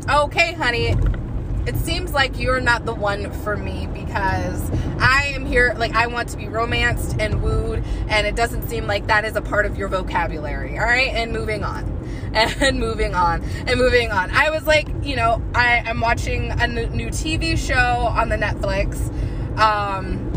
okay, 0.10 0.54
honey, 0.54 0.96
it 1.66 1.76
seems 1.78 2.14
like 2.14 2.40
you're 2.40 2.60
not 2.60 2.86
the 2.86 2.94
one 2.94 3.32
for 3.44 3.56
me 3.56 3.88
because 3.88 4.70
I 5.00 5.32
am 5.36 5.46
here, 5.46 5.74
like, 5.78 5.94
I 5.94 6.08
want 6.08 6.30
to 6.30 6.38
be 6.38 6.48
romanced 6.48 7.20
and 7.20 7.42
wooed, 7.42 7.84
and 8.08 8.28
it 8.28 8.36
doesn't 8.36 8.68
seem 8.70 8.88
like 8.88 9.08
that 9.08 9.26
is 9.26 9.36
a 9.36 9.42
part 9.42 9.66
of 9.66 9.78
your 9.78 9.88
vocabulary. 9.88 10.78
All 10.78 10.86
right, 10.86 11.14
and 11.14 11.32
moving 11.32 11.64
on. 11.64 11.92
And 12.34 12.80
moving 12.80 13.14
on 13.14 13.44
and 13.68 13.80
moving 13.80 14.10
on. 14.10 14.32
I 14.32 14.50
was 14.50 14.66
like, 14.66 14.88
you 15.04 15.16
know, 15.16 15.40
I, 15.54 15.84
I'm 15.86 16.00
watching 16.00 16.50
a 16.50 16.66
new 16.66 17.10
TV 17.10 17.56
show 17.56 17.76
on 17.76 18.30
the 18.30 18.38
Netflix. 18.38 18.98
Um, 19.60 20.32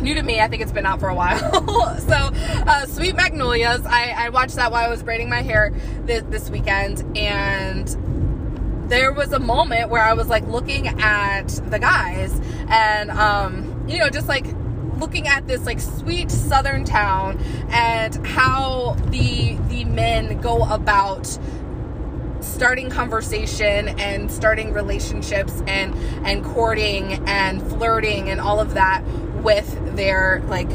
new 0.00 0.14
to 0.14 0.22
me. 0.22 0.40
I 0.40 0.46
think 0.46 0.62
it's 0.62 0.70
been 0.70 0.86
out 0.86 1.00
for 1.00 1.08
a 1.08 1.14
while. 1.14 1.38
so, 1.98 2.14
uh, 2.14 2.86
Sweet 2.86 3.16
Magnolias. 3.16 3.84
I, 3.84 4.14
I 4.16 4.28
watched 4.28 4.54
that 4.56 4.70
while 4.70 4.86
I 4.86 4.88
was 4.88 5.02
braiding 5.02 5.28
my 5.28 5.42
hair 5.42 5.74
this, 6.04 6.22
this 6.28 6.50
weekend, 6.50 7.02
and 7.16 7.88
there 8.88 9.12
was 9.12 9.32
a 9.32 9.38
moment 9.38 9.90
where 9.90 10.02
I 10.02 10.14
was 10.14 10.28
like 10.28 10.46
looking 10.46 10.88
at 10.88 11.48
the 11.70 11.78
guys 11.78 12.38
and 12.68 13.10
um, 13.10 13.86
you 13.88 13.98
know 13.98 14.08
just 14.08 14.28
like 14.28 14.46
looking 14.98 15.26
at 15.26 15.46
this 15.46 15.64
like 15.66 15.80
sweet 15.80 16.30
southern 16.30 16.84
town 16.84 17.38
and 17.70 18.26
how 18.26 18.96
the 19.06 19.56
the 19.68 19.84
men 19.84 20.40
go 20.40 20.64
about 20.64 21.38
starting 22.40 22.90
conversation 22.90 23.88
and 23.98 24.30
starting 24.30 24.72
relationships 24.72 25.62
and 25.66 25.94
and 26.26 26.44
courting 26.44 27.14
and 27.26 27.62
flirting 27.62 28.28
and 28.28 28.40
all 28.40 28.60
of 28.60 28.74
that 28.74 29.02
with 29.42 29.96
their 29.96 30.42
like 30.46 30.70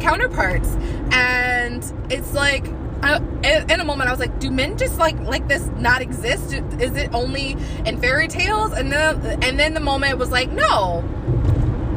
counterparts. 0.00 0.76
And 1.12 1.82
it's 2.10 2.34
like 2.34 2.66
I, 3.02 3.20
in 3.68 3.80
a 3.80 3.84
moment 3.84 4.08
I 4.08 4.12
was 4.12 4.20
like, 4.20 4.38
do 4.38 4.50
men 4.50 4.78
just 4.78 4.98
like 4.98 5.18
like 5.20 5.48
this 5.48 5.66
not 5.76 6.02
exist? 6.02 6.52
Is 6.52 6.96
it 6.96 7.12
only 7.12 7.56
in 7.84 8.00
fairy 8.00 8.28
tales? 8.28 8.72
And 8.72 8.92
then 8.92 9.42
and 9.42 9.58
then 9.58 9.74
the 9.74 9.80
moment 9.80 10.18
was 10.18 10.30
like, 10.30 10.50
no, 10.50 11.00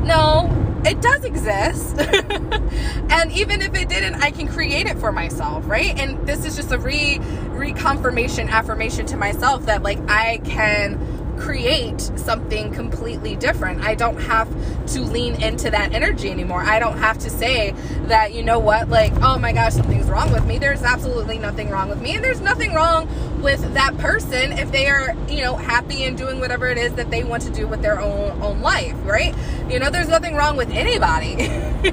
no, 0.04 0.82
it 0.86 1.02
does 1.02 1.24
exist. 1.24 1.98
and 3.10 3.32
even 3.32 3.62
if 3.62 3.74
it 3.76 3.90
didn't, 3.90 4.16
I 4.16 4.32
can 4.32 4.48
create 4.48 4.88
it 4.88 4.98
for 5.00 5.12
myself, 5.12 5.68
right? 5.68 6.00
And 6.00 6.26
this 6.28 6.46
is 6.46 6.56
just 6.56 6.72
a 6.72 6.78
re 6.78 7.20
reconfirmation 7.56 8.50
affirmation 8.50 9.06
to 9.08 9.18
myself 9.18 9.66
that 9.66 9.84
like 9.84 10.00
I 10.10 10.38
can 10.44 11.15
create 11.38 12.02
something 12.02 12.74
completely 12.74 13.36
different. 13.36 13.82
I 13.82 13.96
don't 13.96 14.20
have 14.22 14.50
to 14.88 15.02
lean 15.02 15.42
into 15.42 15.70
that 15.72 15.94
energy 15.94 16.30
anymore. 16.30 16.62
I 16.62 16.80
don't 16.80 16.98
have 16.98 17.18
to 17.20 17.30
say 17.30 17.72
that, 18.08 18.34
you 18.34 18.44
know 18.44 18.60
what, 18.60 18.90
like, 18.90 19.14
oh 19.22 19.38
my 19.38 19.52
gosh, 19.52 19.74
something's 19.74 20.10
wrong 20.10 20.32
with 20.32 20.46
me. 20.46 20.58
There's 20.58 20.84
absolutely 20.84 21.38
nothing 21.38 21.70
wrong 21.70 21.90
with 21.90 22.02
me. 22.02 22.16
And 22.16 22.24
there's 22.24 22.42
nothing 22.42 22.74
wrong 22.74 23.08
with 23.42 23.74
that 23.74 23.98
person 23.98 24.54
if 24.54 24.72
they 24.72 24.88
are, 24.88 25.16
you 25.30 25.44
know, 25.44 25.56
happy 25.56 26.04
and 26.04 26.18
doing 26.18 26.40
whatever 26.40 26.68
it 26.68 26.78
is 26.78 26.94
that 26.94 27.12
they 27.12 27.24
want 27.24 27.44
to 27.44 27.52
do 27.52 27.68
with 27.68 27.82
their 27.82 28.00
own 28.00 28.42
own 28.42 28.62
life, 28.62 28.96
right? 29.04 29.36
You 29.70 29.80
know, 29.80 29.90
there's 29.90 30.08
nothing 30.08 30.36
wrong 30.36 30.58
with 30.58 30.70
anybody. 30.72 31.30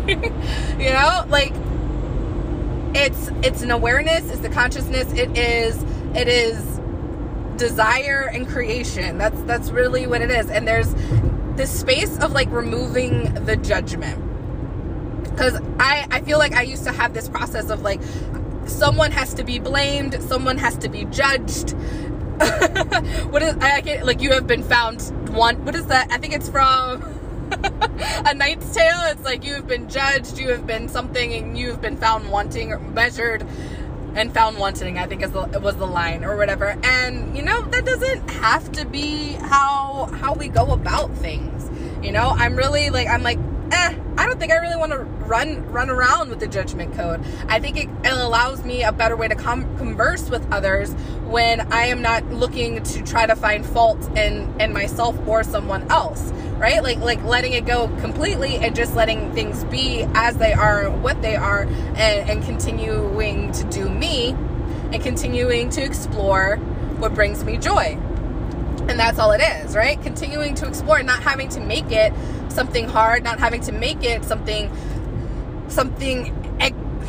you 0.83 0.91
know, 0.91 1.25
like 1.29 1.53
it's 2.95 3.29
it's 3.43 3.63
an 3.63 3.71
awareness, 3.71 4.31
it's 4.31 4.41
the 4.41 4.49
consciousness, 4.49 5.13
it 5.13 5.37
is 5.37 5.83
it 6.15 6.29
is 6.29 6.81
desire 7.57 8.31
and 8.33 8.49
creation. 8.49 9.19
That's 9.19 9.41
that's 9.43 9.71
really 9.71 10.07
what 10.07 10.23
it 10.23 10.31
is. 10.31 10.51
And 10.51 10.67
there's 10.67 10.95
this 11.57 11.71
space 11.71 12.19
of 12.19 12.33
like 12.33 12.51
removing 12.51 13.35
the 13.45 13.57
judgment. 13.57 14.19
Cuz 15.37 15.55
I 15.79 16.07
I 16.11 16.21
feel 16.23 16.39
like 16.39 16.55
I 16.55 16.63
used 16.63 16.85
to 16.85 16.93
have 16.93 17.15
this 17.15 17.29
process 17.29 17.71
of 17.71 17.83
like 17.83 18.01
someone 18.67 19.11
has 19.13 19.35
to 19.35 19.45
be 19.45 19.59
blamed, 19.59 20.21
someone 20.23 20.59
has 20.59 20.77
to 20.79 20.89
be 20.89 21.05
judged. 21.07 21.71
what 23.31 23.43
is 23.43 23.55
I 23.57 23.81
can't 23.83 24.05
like 24.07 24.23
you 24.23 24.33
have 24.33 24.47
been 24.47 24.63
found 24.63 25.03
one 25.29 25.65
what 25.65 25.75
is 25.75 25.87
that? 25.87 26.11
I 26.11 26.19
think 26.19 26.35
it's 26.35 26.49
from 26.49 27.03
a 28.27 28.35
knight's 28.35 28.75
tale 28.75 29.01
it's 29.05 29.23
like 29.23 29.45
you 29.45 29.55
have 29.55 29.67
been 29.67 29.89
judged 29.89 30.39
you 30.39 30.49
have 30.49 30.67
been 30.67 30.89
something 30.89 31.35
and 31.35 31.59
you 31.59 31.71
have 31.71 31.83
been 31.83 31.97
found 31.97 32.31
wanting 32.31 32.73
or 32.73 32.79
measured 32.79 33.47
and 34.14 34.33
found 34.33 34.59
wanting 34.59 34.99
i 34.99 35.07
think 35.07 35.23
is 35.23 35.31
the, 35.33 35.61
was 35.61 35.76
the 35.76 35.87
line 35.87 36.25
or 36.25 36.37
whatever. 36.37 36.76
And 36.83 37.37
you 37.37 37.42
know 37.42 37.62
that 37.62 37.85
doesn't 37.85 38.31
have 38.31 38.71
to 38.73 38.85
be 38.87 39.33
how 39.35 40.09
how 40.21 40.35
we 40.35 40.49
go 40.49 40.73
about 40.73 41.14
things. 41.16 41.71
You 42.04 42.12
know 42.12 42.28
i'm 42.37 42.57
really 42.57 42.90
like 42.90 43.09
i'm 43.09 43.23
like 43.23 43.38
eh, 43.73 43.95
I 44.19 44.26
don't 44.26 44.38
think 44.38 44.52
I 44.52 44.57
really 44.57 44.76
want 44.76 44.92
to 44.92 44.99
run 44.99 45.64
run 45.73 45.88
around 45.88 46.28
with 46.28 46.40
the 46.40 46.47
judgment 46.47 46.95
code. 46.95 47.25
I 47.49 47.59
think 47.59 47.76
it, 47.76 47.88
it 48.04 48.12
allows 48.12 48.64
me 48.64 48.83
a 48.83 48.92
better 48.92 49.16
way 49.16 49.28
to 49.28 49.35
com- 49.35 49.76
converse 49.78 50.28
with 50.28 50.47
others 50.52 50.92
when 51.25 51.61
I 51.73 51.87
am 51.87 52.02
not 52.02 52.31
looking 52.31 52.83
to 52.83 53.02
try 53.02 53.26
to 53.26 53.35
find 53.35 53.64
fault 53.64 53.99
in 54.16 54.54
in 54.61 54.73
myself 54.73 55.16
or 55.26 55.42
someone 55.42 55.90
else, 55.90 56.31
right? 56.62 56.81
Like 56.81 56.99
like 56.99 57.23
letting 57.25 57.54
it 57.54 57.66
go 57.66 57.88
completely 57.99 58.54
and 58.54 58.75
just 58.75 58.95
letting 58.95 59.33
things 59.35 59.64
be 59.64 60.07
as 60.14 60.37
they 60.37 60.52
are, 60.52 60.88
what 60.90 61.21
they 61.21 61.35
are, 61.35 61.62
and, 61.62 62.31
and 62.31 62.45
continuing 62.45 63.50
to 63.50 63.64
do 63.64 63.90
me 63.90 64.31
and 64.92 65.02
continuing 65.02 65.71
to 65.71 65.83
explore 65.83 66.57
what 66.99 67.14
brings 67.14 67.45
me 67.45 67.59
joy. 67.59 67.99
And 68.88 68.90
that's 68.90 69.19
all 69.19 69.33
it 69.33 69.40
is, 69.40 69.75
right? 69.75 70.00
Continuing 70.02 70.54
to 70.57 70.69
explore, 70.69 71.02
not 71.02 71.25
having 71.25 71.49
to 71.50 71.61
make 71.61 71.90
it 71.90 72.12
something 72.49 72.88
hard, 72.88 73.25
not 73.25 73.40
having 73.40 73.61
to 73.62 73.73
make 73.73 74.04
it 74.04 74.25
something 74.25 74.71
something 75.66 76.42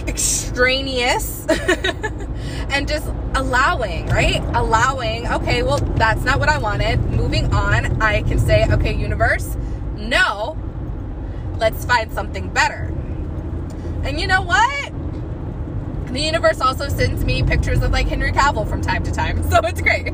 extraneous 0.07 1.45
and 2.69 2.88
just 2.88 3.07
allowing, 3.36 4.07
right? 4.07 4.41
Allowing, 4.55 5.27
okay, 5.27 5.63
well, 5.63 5.77
that's 5.77 6.24
not 6.24 6.39
what 6.39 6.50
I 6.50 6.57
wanted. 6.57 7.00
Moving 7.12 7.53
on, 7.53 8.01
I 8.01 8.22
can 8.24 8.39
say, 8.39 8.65
okay, 8.72 8.93
universe, 8.93 9.57
no, 9.95 10.57
let's 11.57 11.86
find 11.86 12.12
something 12.12 12.50
better. 12.50 12.93
And 14.03 14.19
you 14.19 14.27
know 14.27 14.41
what? 14.41 14.93
The 16.13 16.22
universe 16.22 16.62
also 16.62 16.89
sends 16.89 17.25
me 17.25 17.41
pictures 17.41 17.81
of 17.81 17.91
like 17.91 18.07
Henry 18.07 18.31
Cavill 18.31 18.69
from 18.69 18.81
time 18.81 19.03
to 19.03 19.12
time, 19.12 19.41
so 19.50 19.60
it's 19.63 19.81
great. 19.81 20.13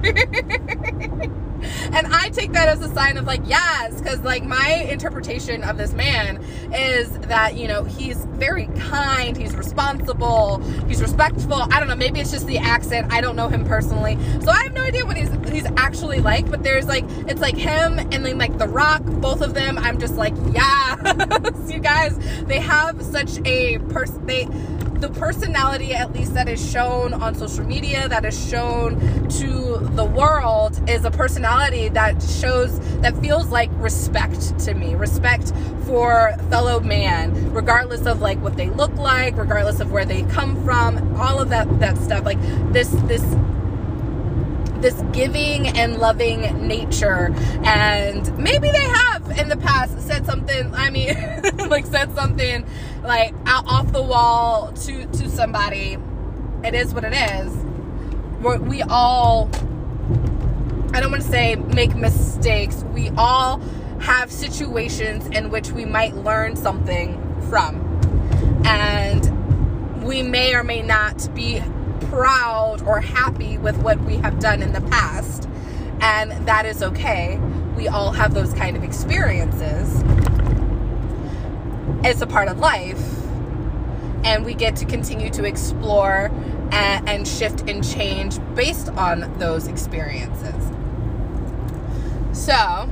and 1.93 2.07
I 2.07 2.29
take 2.29 2.53
that 2.53 2.67
as 2.67 2.81
a 2.81 2.89
sign 2.93 3.17
of 3.17 3.25
like, 3.25 3.41
yes, 3.45 3.99
because 3.99 4.19
like 4.21 4.43
my 4.43 4.87
interpretation 4.89 5.63
of 5.63 5.77
this 5.77 5.93
man 5.93 6.43
is 6.73 7.11
that, 7.19 7.55
you 7.55 7.67
know, 7.67 7.83
he's 7.83 8.25
very 8.25 8.67
kind, 8.77 9.35
he's 9.37 9.55
responsible, 9.55 10.59
he's 10.87 11.01
respectful. 11.01 11.53
I 11.71 11.79
don't 11.79 11.87
know, 11.87 11.95
maybe 11.95 12.19
it's 12.19 12.31
just 12.31 12.47
the 12.47 12.57
accent. 12.57 13.11
I 13.11 13.21
don't 13.21 13.35
know 13.35 13.47
him 13.47 13.65
personally. 13.65 14.17
So 14.41 14.51
I 14.51 14.63
have 14.63 14.73
no 14.73 14.83
idea 14.83 15.05
what 15.05 15.17
he's 15.17 15.29
he's 15.49 15.65
actually 15.77 16.19
like, 16.19 16.49
but 16.49 16.63
there's 16.63 16.85
like 16.85 17.05
it's 17.27 17.41
like 17.41 17.55
him 17.55 17.99
and 17.99 18.25
then 18.25 18.37
like 18.37 18.57
The 18.57 18.67
Rock, 18.67 19.03
both 19.03 19.41
of 19.41 19.53
them, 19.53 19.77
I'm 19.77 19.99
just 19.99 20.15
like, 20.15 20.33
yeah. 20.51 20.95
you 21.67 21.79
guys, 21.79 22.17
they 22.45 22.59
have 22.59 23.01
such 23.01 23.39
a 23.45 23.79
person 23.79 24.25
they 24.25 24.47
the 24.99 25.09
personality 25.09 25.93
at 25.93 26.11
least 26.11 26.33
that 26.33 26.49
is 26.49 26.71
shown 26.71 27.13
on 27.13 27.33
social 27.33 27.63
media 27.63 28.09
that 28.09 28.25
is 28.25 28.49
shown 28.49 28.99
to 29.29 29.77
the 29.93 30.03
world 30.03 30.58
is 30.89 31.05
a 31.05 31.11
personality 31.11 31.89
that 31.89 32.21
shows 32.21 32.79
that 33.01 33.15
feels 33.21 33.47
like 33.49 33.69
respect 33.73 34.57
to 34.59 34.73
me 34.73 34.95
respect 34.95 35.53
for 35.85 36.35
fellow 36.49 36.79
man 36.79 37.53
regardless 37.53 38.05
of 38.05 38.21
like 38.21 38.39
what 38.41 38.57
they 38.57 38.69
look 38.71 38.93
like 38.95 39.37
regardless 39.37 39.79
of 39.79 39.91
where 39.91 40.05
they 40.05 40.23
come 40.23 40.61
from 40.63 41.15
all 41.15 41.39
of 41.39 41.49
that 41.49 41.79
that 41.79 41.97
stuff. 41.97 42.25
Like 42.25 42.41
this 42.73 42.89
this 43.05 43.23
this 44.81 45.01
giving 45.11 45.67
and 45.67 45.97
loving 45.97 46.67
nature. 46.67 47.33
And 47.63 48.37
maybe 48.37 48.71
they 48.71 48.83
have 48.83 49.37
in 49.37 49.49
the 49.49 49.57
past 49.57 49.99
said 50.01 50.25
something 50.25 50.73
i 50.73 50.89
mean 50.89 51.15
like 51.69 51.85
said 51.85 52.13
something 52.15 52.65
like 53.03 53.33
out 53.45 53.65
off 53.67 53.91
the 53.91 54.01
wall 54.01 54.71
to 54.73 55.05
to 55.05 55.29
somebody. 55.29 55.97
It 56.63 56.73
is 56.73 56.93
what 56.93 57.03
it 57.05 57.13
is. 57.13 57.53
We're, 58.41 58.57
we 58.57 58.81
all 58.83 59.49
i 60.93 60.99
don't 60.99 61.11
want 61.11 61.23
to 61.23 61.29
say 61.29 61.55
make 61.55 61.95
mistakes. 61.95 62.83
We 62.93 63.11
all 63.17 63.59
have 63.99 64.31
situations 64.31 65.27
in 65.27 65.49
which 65.49 65.71
we 65.71 65.85
might 65.85 66.15
learn 66.15 66.55
something 66.55 67.15
from. 67.49 67.85
And 68.65 70.03
we 70.03 70.23
may 70.23 70.55
or 70.55 70.63
may 70.63 70.81
not 70.81 71.33
be 71.35 71.61
proud 72.01 72.81
or 72.83 73.01
happy 73.01 73.57
with 73.57 73.77
what 73.77 73.99
we 74.01 74.15
have 74.17 74.39
done 74.39 74.63
in 74.63 74.73
the 74.73 74.81
past. 74.81 75.47
And 76.01 76.31
that 76.47 76.65
is 76.65 76.81
okay. 76.81 77.37
We 77.75 77.87
all 77.87 78.11
have 78.11 78.33
those 78.33 78.53
kind 78.53 78.77
of 78.77 78.83
experiences. 78.83 80.01
It's 82.03 82.21
a 82.21 82.27
part 82.27 82.47
of 82.47 82.59
life. 82.59 83.03
And 84.23 84.45
we 84.45 84.53
get 84.53 84.75
to 84.77 84.85
continue 84.85 85.29
to 85.31 85.43
explore 85.43 86.31
and, 86.71 87.27
shift 87.27 87.69
and 87.69 87.87
change 87.87 88.37
based 88.55 88.89
on 88.89 89.37
those 89.39 89.67
experiences 89.67 90.71
so 92.39 92.89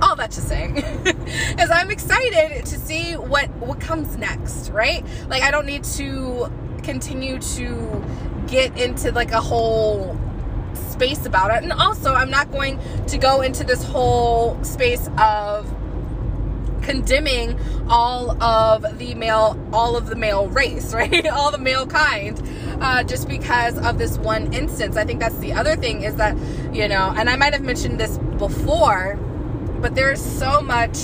all 0.00 0.16
that 0.16 0.30
to 0.32 0.40
say 0.40 0.70
is 1.58 1.70
I'm 1.70 1.90
excited 1.90 2.64
to 2.64 2.78
see 2.78 3.14
what 3.14 3.50
what 3.56 3.80
comes 3.80 4.16
next, 4.16 4.70
right? 4.70 5.04
Like 5.28 5.42
I 5.42 5.50
don't 5.50 5.66
need 5.66 5.84
to 5.84 6.50
continue 6.82 7.38
to 7.38 8.04
get 8.46 8.76
into 8.78 9.12
like 9.12 9.32
a 9.32 9.40
whole 9.40 10.18
space 10.74 11.26
about 11.26 11.50
it. 11.50 11.62
And 11.62 11.72
also, 11.72 12.14
I'm 12.14 12.30
not 12.30 12.50
going 12.52 12.78
to 13.06 13.18
go 13.18 13.40
into 13.40 13.64
this 13.64 13.82
whole 13.82 14.62
space 14.64 15.08
of 15.18 15.72
condemning 16.82 17.58
all 17.88 18.42
of 18.42 18.98
the 18.98 19.14
male 19.14 19.56
all 19.72 19.96
of 19.96 20.08
the 20.08 20.16
male 20.16 20.48
race 20.48 20.92
right 21.00 21.28
all 21.28 21.52
the 21.52 21.58
male 21.58 21.86
kind 21.86 22.42
uh, 22.82 23.02
just 23.04 23.28
because 23.28 23.78
of 23.78 23.96
this 23.98 24.18
one 24.18 24.52
instance. 24.52 24.96
I 24.96 25.04
think 25.04 25.20
that's 25.20 25.38
the 25.38 25.52
other 25.52 25.76
thing 25.76 26.02
is 26.02 26.16
that 26.16 26.36
you 26.74 26.88
know 26.88 27.12
and 27.16 27.28
i 27.28 27.36
might 27.36 27.52
have 27.52 27.62
mentioned 27.62 28.00
this 28.00 28.18
before 28.38 29.16
but 29.80 29.94
there's 29.94 30.20
so 30.20 30.60
much 30.62 30.96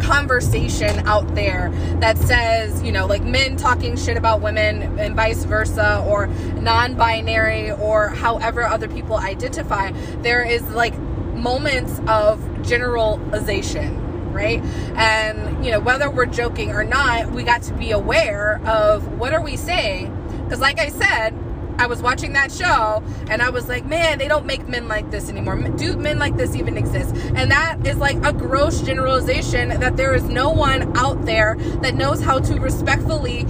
conversation 0.00 0.98
out 1.06 1.34
there 1.34 1.70
that 2.00 2.18
says, 2.18 2.82
you 2.82 2.92
know, 2.92 3.06
like 3.06 3.22
men 3.22 3.56
talking 3.56 3.96
shit 3.96 4.16
about 4.16 4.42
women 4.42 4.98
and 4.98 5.16
vice 5.16 5.44
versa, 5.44 6.04
or 6.06 6.26
non 6.26 6.94
binary, 6.94 7.70
or 7.70 8.08
however 8.08 8.64
other 8.64 8.88
people 8.88 9.16
identify, 9.16 9.92
there 10.18 10.42
is 10.42 10.62
like 10.70 10.98
moments 10.98 12.00
of 12.06 12.62
generalization 12.62 14.00
right? 14.34 14.60
And 14.96 15.64
you 15.64 15.70
know 15.70 15.78
whether 15.78 16.10
we're 16.10 16.26
joking 16.26 16.72
or 16.72 16.82
not 16.82 17.30
we 17.30 17.44
got 17.44 17.62
to 17.62 17.74
be 17.74 17.92
aware 17.92 18.60
of 18.66 19.06
what 19.16 19.32
are 19.32 19.40
we 19.40 19.56
saying 19.56 20.13
because 20.44 20.60
like 20.60 20.78
i 20.78 20.88
said 20.88 21.34
I 21.78 21.86
was 21.86 22.00
watching 22.00 22.34
that 22.34 22.52
show 22.52 23.02
and 23.28 23.42
I 23.42 23.50
was 23.50 23.68
like, 23.68 23.84
man, 23.84 24.18
they 24.18 24.28
don't 24.28 24.46
make 24.46 24.68
men 24.68 24.86
like 24.86 25.10
this 25.10 25.28
anymore. 25.28 25.56
Do 25.70 25.96
men 25.96 26.18
like 26.18 26.36
this 26.36 26.54
even 26.54 26.76
exist? 26.76 27.14
And 27.34 27.50
that 27.50 27.84
is 27.84 27.96
like 27.96 28.16
a 28.24 28.32
gross 28.32 28.80
generalization 28.80 29.68
that 29.80 29.96
there 29.96 30.14
is 30.14 30.24
no 30.24 30.50
one 30.50 30.96
out 30.96 31.24
there 31.24 31.56
that 31.82 31.94
knows 31.94 32.22
how 32.22 32.38
to 32.38 32.60
respectfully 32.60 33.46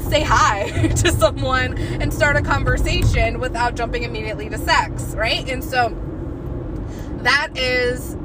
say 0.00 0.22
hi 0.22 0.88
to 0.96 1.10
someone 1.12 1.78
and 1.78 2.12
start 2.12 2.36
a 2.36 2.42
conversation 2.42 3.40
without 3.40 3.74
jumping 3.74 4.02
immediately 4.02 4.50
to 4.50 4.58
sex, 4.58 5.14
right? 5.16 5.48
And 5.48 5.64
so 5.64 5.96
that 7.22 7.56
is 7.56 8.16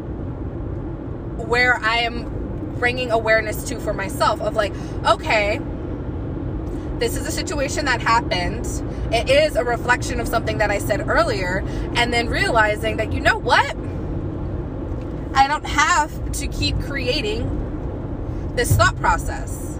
where 1.37 1.77
I 1.77 1.99
am 1.99 2.75
bringing 2.77 3.11
awareness 3.11 3.63
to 3.69 3.79
for 3.79 3.93
myself 3.93 4.41
of 4.41 4.55
like, 4.55 4.73
okay, 5.05 5.59
this 6.99 7.15
is 7.15 7.27
a 7.27 7.31
situation 7.31 7.85
that 7.85 8.01
happened. 8.01 8.65
It 9.13 9.29
is 9.29 9.55
a 9.55 9.63
reflection 9.63 10.19
of 10.19 10.27
something 10.27 10.57
that 10.57 10.71
I 10.71 10.79
said 10.79 11.07
earlier. 11.07 11.63
And 11.95 12.11
then 12.11 12.27
realizing 12.27 12.97
that, 12.97 13.13
you 13.13 13.19
know 13.19 13.37
what? 13.37 13.75
I 15.35 15.47
don't 15.47 15.65
have 15.65 16.31
to 16.33 16.47
keep 16.47 16.79
creating 16.81 18.53
this 18.55 18.75
thought 18.75 18.95
process. 18.97 19.79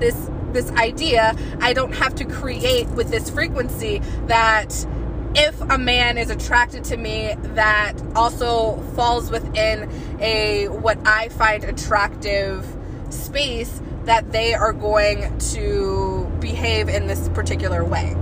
This 0.00 0.30
this 0.52 0.70
idea, 0.72 1.34
I 1.60 1.72
don't 1.72 1.92
have 1.94 2.14
to 2.16 2.24
create 2.24 2.88
with 2.90 3.10
this 3.10 3.28
frequency 3.28 4.00
that 4.26 4.86
if 5.34 5.60
a 5.62 5.78
man 5.78 6.16
is 6.16 6.30
attracted 6.30 6.84
to 6.84 6.96
me 6.96 7.34
that 7.54 7.94
also 8.14 8.80
falls 8.94 9.30
within 9.30 9.90
a 10.20 10.68
what 10.68 10.96
I 11.06 11.28
find 11.30 11.64
attractive 11.64 12.64
space 13.10 13.80
that 14.04 14.30
they 14.32 14.54
are 14.54 14.72
going 14.72 15.36
to 15.38 16.03
behave 16.44 16.90
in 16.90 17.06
this 17.06 17.30
particular 17.30 17.82
way. 17.82 18.14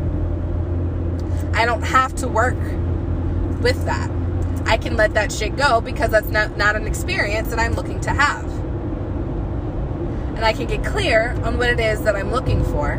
I 1.54 1.66
don't 1.66 1.82
have 1.82 2.14
to 2.16 2.28
work 2.28 2.56
with 3.60 3.84
that. 3.84 4.10
I 4.64 4.76
can 4.76 4.96
let 4.96 5.14
that 5.14 5.32
shit 5.32 5.56
go 5.56 5.80
because 5.80 6.10
that's 6.12 6.28
not, 6.28 6.56
not 6.56 6.76
an 6.76 6.86
experience 6.86 7.48
that 7.50 7.58
I'm 7.58 7.72
looking 7.72 8.00
to 8.02 8.10
have. 8.10 8.44
And 10.36 10.44
I 10.44 10.52
can 10.52 10.68
get 10.68 10.84
clear 10.84 11.32
on 11.42 11.58
what 11.58 11.68
it 11.68 11.80
is 11.80 12.02
that 12.04 12.14
I'm 12.14 12.30
looking 12.30 12.62
for. 12.64 12.92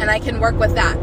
And 0.00 0.10
I 0.10 0.18
can 0.18 0.40
work 0.40 0.58
with 0.58 0.74
that. 0.74 0.98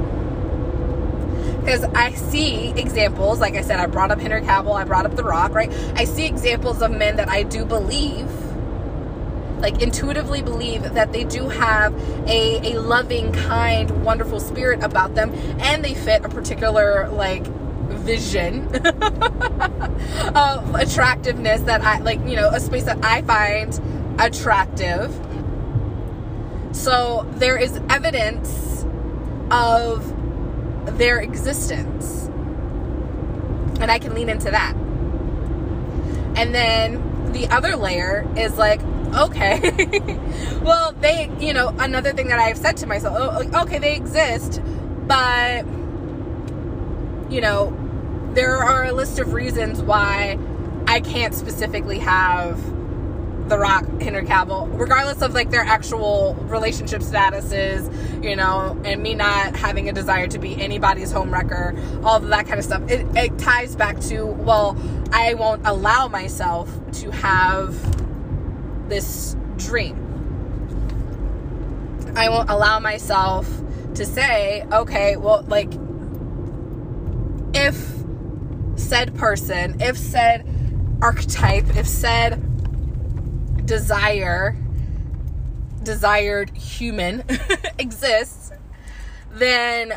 Because 1.61 1.85
I 1.95 2.13
see 2.15 2.71
examples, 2.71 3.39
like 3.39 3.55
I 3.55 3.61
said, 3.61 3.79
I 3.79 3.85
brought 3.85 4.11
up 4.11 4.19
Henry 4.19 4.41
Cavill, 4.41 4.75
I 4.75 4.83
brought 4.83 5.05
up 5.05 5.15
The 5.15 5.23
Rock, 5.23 5.53
right? 5.53 5.71
I 5.95 6.03
see 6.03 6.25
examples 6.25 6.81
of 6.81 6.91
men 6.91 7.15
that 7.15 7.29
I 7.29 7.43
do 7.43 7.63
believe 7.65 8.29
like 9.59 9.81
intuitively 9.81 10.41
believe 10.41 10.83
that 10.93 11.11
they 11.11 11.23
do 11.23 11.49
have 11.49 11.93
a, 12.27 12.73
a 12.73 12.79
loving, 12.81 13.31
kind, 13.31 14.03
wonderful 14.03 14.39
spirit 14.39 14.83
about 14.83 15.15
them 15.15 15.33
and 15.59 15.83
they 15.83 15.93
fit 15.93 16.23
a 16.23 16.29
particular 16.29 17.09
like 17.09 17.45
vision 17.87 18.67
of 20.35 20.75
attractiveness 20.75 21.61
that 21.61 21.81
I 21.81 21.99
like, 21.99 22.19
you 22.25 22.35
know, 22.35 22.49
a 22.49 22.59
space 22.59 22.83
that 22.83 23.03
I 23.03 23.21
find 23.23 23.79
attractive. 24.19 25.13
So 26.71 27.25
there 27.35 27.57
is 27.57 27.79
evidence 27.89 28.85
of 29.51 30.97
their 30.97 31.19
existence. 31.19 32.25
And 33.79 33.91
I 33.91 33.99
can 33.99 34.13
lean 34.13 34.29
into 34.29 34.51
that. 34.51 34.75
And 36.35 36.53
then 36.53 37.31
the 37.31 37.47
other 37.47 37.75
layer 37.75 38.27
is 38.35 38.57
like, 38.57 38.81
okay. 39.17 39.59
well, 40.61 40.93
they, 40.93 41.29
you 41.39 41.53
know, 41.53 41.69
another 41.79 42.13
thing 42.13 42.27
that 42.27 42.39
I've 42.39 42.57
said 42.57 42.77
to 42.77 42.87
myself, 42.87 43.17
oh, 43.19 43.49
oh, 43.53 43.63
okay, 43.63 43.79
they 43.79 43.95
exist, 43.95 44.61
but, 45.07 45.65
you 47.31 47.41
know, 47.41 47.75
there 48.33 48.57
are 48.57 48.85
a 48.85 48.91
list 48.91 49.19
of 49.19 49.33
reasons 49.33 49.81
why 49.81 50.37
I 50.87 50.99
can't 50.99 51.33
specifically 51.33 51.99
have 51.99 52.61
the 53.49 53.57
Rock, 53.57 53.85
Henry 54.01 54.25
Cavill, 54.25 54.69
regardless 54.77 55.21
of 55.21 55.33
like 55.33 55.49
their 55.49 55.61
actual 55.61 56.35
relationship 56.41 57.01
statuses, 57.01 58.23
you 58.23 58.35
know, 58.35 58.79
and 58.83 59.01
me 59.01 59.15
not 59.15 59.55
having 59.55 59.89
a 59.89 59.93
desire 59.93 60.27
to 60.27 60.37
be 60.37 60.61
anybody's 60.61 61.13
homewrecker, 61.13 62.03
all 62.03 62.17
of 62.17 62.27
that 62.27 62.45
kind 62.45 62.59
of 62.59 62.65
stuff. 62.65 62.81
It, 62.89 63.05
it 63.15 63.37
ties 63.39 63.75
back 63.75 63.99
to, 64.01 64.25
well, 64.25 64.77
I 65.13 65.33
won't 65.33 65.65
allow 65.65 66.07
myself 66.07 66.69
to 66.93 67.11
have 67.11 67.96
this 68.89 69.35
dream. 69.57 70.03
I 72.15 72.29
won't 72.29 72.49
allow 72.49 72.79
myself 72.79 73.47
to 73.95 74.05
say, 74.05 74.63
okay, 74.71 75.17
well, 75.17 75.43
like, 75.47 75.71
if 77.53 77.97
said 78.75 79.15
person, 79.15 79.81
if 79.81 79.97
said 79.97 80.47
archetype, 81.01 81.75
if 81.75 81.87
said 81.87 82.43
desire, 83.65 84.57
desired 85.83 86.49
human 86.51 87.23
exists, 87.79 88.51
then 89.31 89.93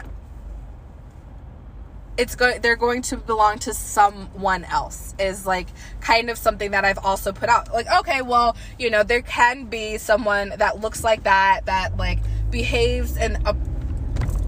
it's 2.21 2.35
going 2.35 2.61
they're 2.61 2.77
going 2.77 3.01
to 3.01 3.17
belong 3.17 3.59
to 3.59 3.73
someone 3.73 4.63
else 4.65 5.15
is 5.19 5.47
like 5.47 5.69
kind 6.03 6.29
of 6.29 6.37
something 6.37 6.73
that 6.73 6.85
I've 6.85 6.99
also 6.99 7.33
put 7.33 7.49
out. 7.49 7.73
Like 7.73 7.87
okay 8.01 8.21
well 8.21 8.57
you 8.79 8.91
know 8.91 9.03
there 9.03 9.23
can 9.23 9.65
be 9.65 9.97
someone 9.97 10.53
that 10.59 10.81
looks 10.81 11.03
like 11.03 11.23
that 11.23 11.63
that 11.65 11.97
like 11.97 12.19
behaves 12.51 13.17
in 13.17 13.39
a 13.47 13.57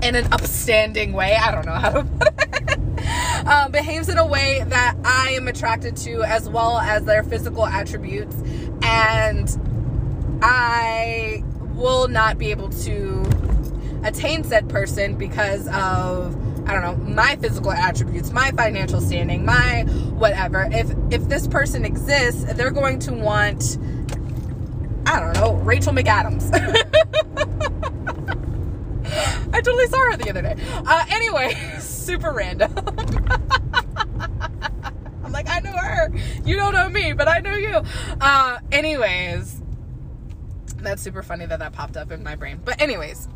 in 0.02 0.16
an 0.16 0.30
upstanding 0.32 1.14
way. 1.14 1.34
I 1.34 1.50
don't 1.50 1.64
know 1.64 1.72
how 1.72 1.90
to 1.90 2.04
put 2.18 2.28
it. 2.28 3.46
Um, 3.46 3.72
behaves 3.72 4.08
in 4.08 4.18
a 4.18 4.26
way 4.26 4.62
that 4.66 4.94
I 5.04 5.30
am 5.30 5.48
attracted 5.48 5.96
to 5.98 6.22
as 6.24 6.48
well 6.48 6.78
as 6.78 7.04
their 7.04 7.22
physical 7.22 7.66
attributes. 7.66 8.36
And 8.82 9.48
I 10.42 11.42
will 11.74 12.06
not 12.08 12.36
be 12.36 12.50
able 12.50 12.68
to 12.68 13.22
attain 14.04 14.44
said 14.44 14.68
person 14.68 15.16
because 15.16 15.68
of 15.68 16.36
I 16.66 16.72
don't 16.72 16.82
know, 16.82 17.14
my 17.14 17.36
physical 17.36 17.72
attributes, 17.72 18.30
my 18.30 18.50
financial 18.52 19.00
standing, 19.00 19.44
my 19.44 19.82
whatever. 20.14 20.68
If 20.70 20.90
if 21.10 21.28
this 21.28 21.46
person 21.46 21.84
exists, 21.84 22.44
they're 22.54 22.70
going 22.70 22.98
to 23.00 23.12
want 23.12 23.78
I 25.06 25.20
don't 25.20 25.34
know, 25.34 25.54
Rachel 25.54 25.92
McAdams. 25.92 26.50
I 29.52 29.60
totally 29.60 29.86
saw 29.88 29.98
her 30.10 30.16
the 30.16 30.30
other 30.30 30.42
day. 30.42 30.56
Uh, 30.86 31.04
anyway, 31.10 31.54
super 31.80 32.32
random. 32.32 32.72
I'm 35.24 35.32
like, 35.32 35.48
I 35.48 35.60
know 35.60 35.72
her. 35.72 36.12
You 36.44 36.56
don't 36.56 36.72
know 36.72 36.88
me, 36.88 37.12
but 37.12 37.28
I 37.28 37.40
know 37.40 37.54
you. 37.54 37.82
Uh, 38.20 38.58
anyways, 38.70 39.60
that's 40.78 41.02
super 41.02 41.22
funny 41.22 41.46
that 41.46 41.58
that 41.58 41.72
popped 41.72 41.96
up 41.96 42.12
in 42.12 42.22
my 42.22 42.36
brain. 42.36 42.60
But 42.64 42.80
anyways, 42.80 43.28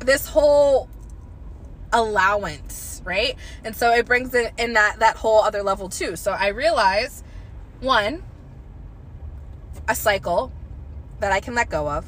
this 0.00 0.26
whole 0.26 0.88
allowance, 1.94 3.00
right? 3.04 3.36
And 3.64 3.74
so 3.74 3.92
it 3.92 4.04
brings 4.04 4.34
it 4.34 4.52
in 4.58 4.74
that 4.74 4.98
that 4.98 5.16
whole 5.16 5.42
other 5.42 5.62
level 5.62 5.88
too. 5.88 6.16
So 6.16 6.32
I 6.32 6.48
realize 6.48 7.24
one 7.80 8.22
a 9.88 9.94
cycle 9.94 10.52
that 11.20 11.32
I 11.32 11.40
can 11.40 11.54
let 11.54 11.70
go 11.70 11.88
of 11.88 12.04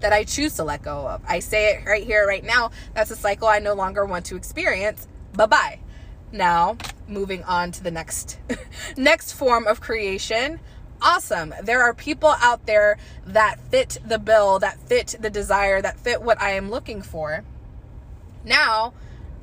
that 0.00 0.12
I 0.12 0.24
choose 0.24 0.54
to 0.56 0.64
let 0.64 0.82
go 0.82 1.06
of. 1.08 1.22
I 1.26 1.38
say 1.38 1.74
it 1.74 1.86
right 1.86 2.04
here 2.04 2.26
right 2.26 2.44
now, 2.44 2.70
that's 2.94 3.10
a 3.10 3.16
cycle 3.16 3.48
I 3.48 3.58
no 3.58 3.74
longer 3.74 4.04
want 4.04 4.26
to 4.26 4.36
experience. 4.36 5.08
Bye-bye. 5.34 5.80
Now, 6.32 6.76
moving 7.08 7.42
on 7.44 7.72
to 7.72 7.82
the 7.82 7.90
next 7.90 8.38
next 8.96 9.32
form 9.32 9.66
of 9.66 9.80
creation 9.80 10.58
awesome 11.00 11.54
there 11.62 11.82
are 11.82 11.94
people 11.94 12.34
out 12.40 12.66
there 12.66 12.96
that 13.24 13.60
fit 13.70 13.98
the 14.04 14.18
bill 14.18 14.58
that 14.58 14.78
fit 14.88 15.14
the 15.20 15.30
desire 15.30 15.80
that 15.80 15.98
fit 15.98 16.22
what 16.22 16.40
i 16.40 16.50
am 16.50 16.70
looking 16.70 17.02
for 17.02 17.44
now 18.46 18.94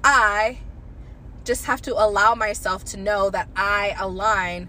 i 0.03 0.57
just 1.43 1.65
have 1.65 1.81
to 1.81 1.93
allow 1.93 2.33
myself 2.33 2.83
to 2.83 2.97
know 2.97 3.29
that 3.29 3.47
i 3.55 3.95
align 3.99 4.67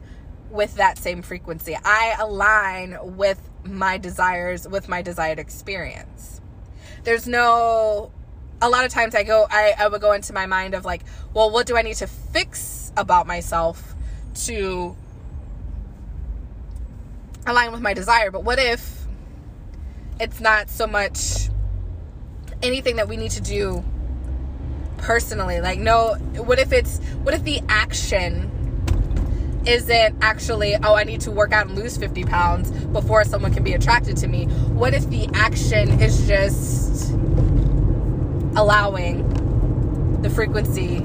with 0.50 0.74
that 0.74 0.98
same 0.98 1.22
frequency 1.22 1.76
i 1.84 2.14
align 2.18 2.96
with 3.16 3.40
my 3.64 3.96
desires 3.96 4.68
with 4.68 4.88
my 4.88 5.00
desired 5.00 5.38
experience 5.38 6.40
there's 7.04 7.26
no 7.26 8.10
a 8.60 8.68
lot 8.68 8.84
of 8.84 8.90
times 8.90 9.14
i 9.14 9.22
go 9.22 9.46
I, 9.50 9.74
I 9.78 9.88
would 9.88 10.00
go 10.00 10.12
into 10.12 10.32
my 10.32 10.46
mind 10.46 10.74
of 10.74 10.84
like 10.84 11.02
well 11.32 11.50
what 11.50 11.66
do 11.66 11.76
i 11.76 11.82
need 11.82 11.96
to 11.96 12.06
fix 12.06 12.92
about 12.96 13.26
myself 13.26 13.94
to 14.34 14.96
align 17.46 17.72
with 17.72 17.80
my 17.80 17.94
desire. 17.94 18.30
But 18.30 18.44
what 18.44 18.58
if 18.58 19.06
it's 20.20 20.40
not 20.40 20.70
so 20.70 20.86
much 20.86 21.48
anything 22.62 22.96
that 22.96 23.08
we 23.08 23.16
need 23.16 23.32
to 23.32 23.40
do 23.40 23.84
personally? 25.04 25.60
Like, 25.60 25.78
no, 25.78 26.14
what 26.36 26.58
if 26.58 26.72
it's, 26.72 26.98
what 27.22 27.34
if 27.34 27.44
the 27.44 27.60
action 27.68 28.50
isn't 29.66 30.16
actually, 30.22 30.74
oh, 30.76 30.94
I 30.94 31.04
need 31.04 31.20
to 31.22 31.30
work 31.30 31.52
out 31.52 31.66
and 31.66 31.76
lose 31.76 31.96
50 31.96 32.24
pounds 32.24 32.70
before 32.70 33.24
someone 33.24 33.52
can 33.52 33.62
be 33.62 33.74
attracted 33.74 34.16
to 34.18 34.26
me? 34.26 34.46
What 34.46 34.94
if 34.94 35.08
the 35.10 35.28
action 35.34 36.00
is 36.00 36.26
just 36.26 37.12
allowing 38.56 40.22
the 40.22 40.30
frequency 40.30 41.00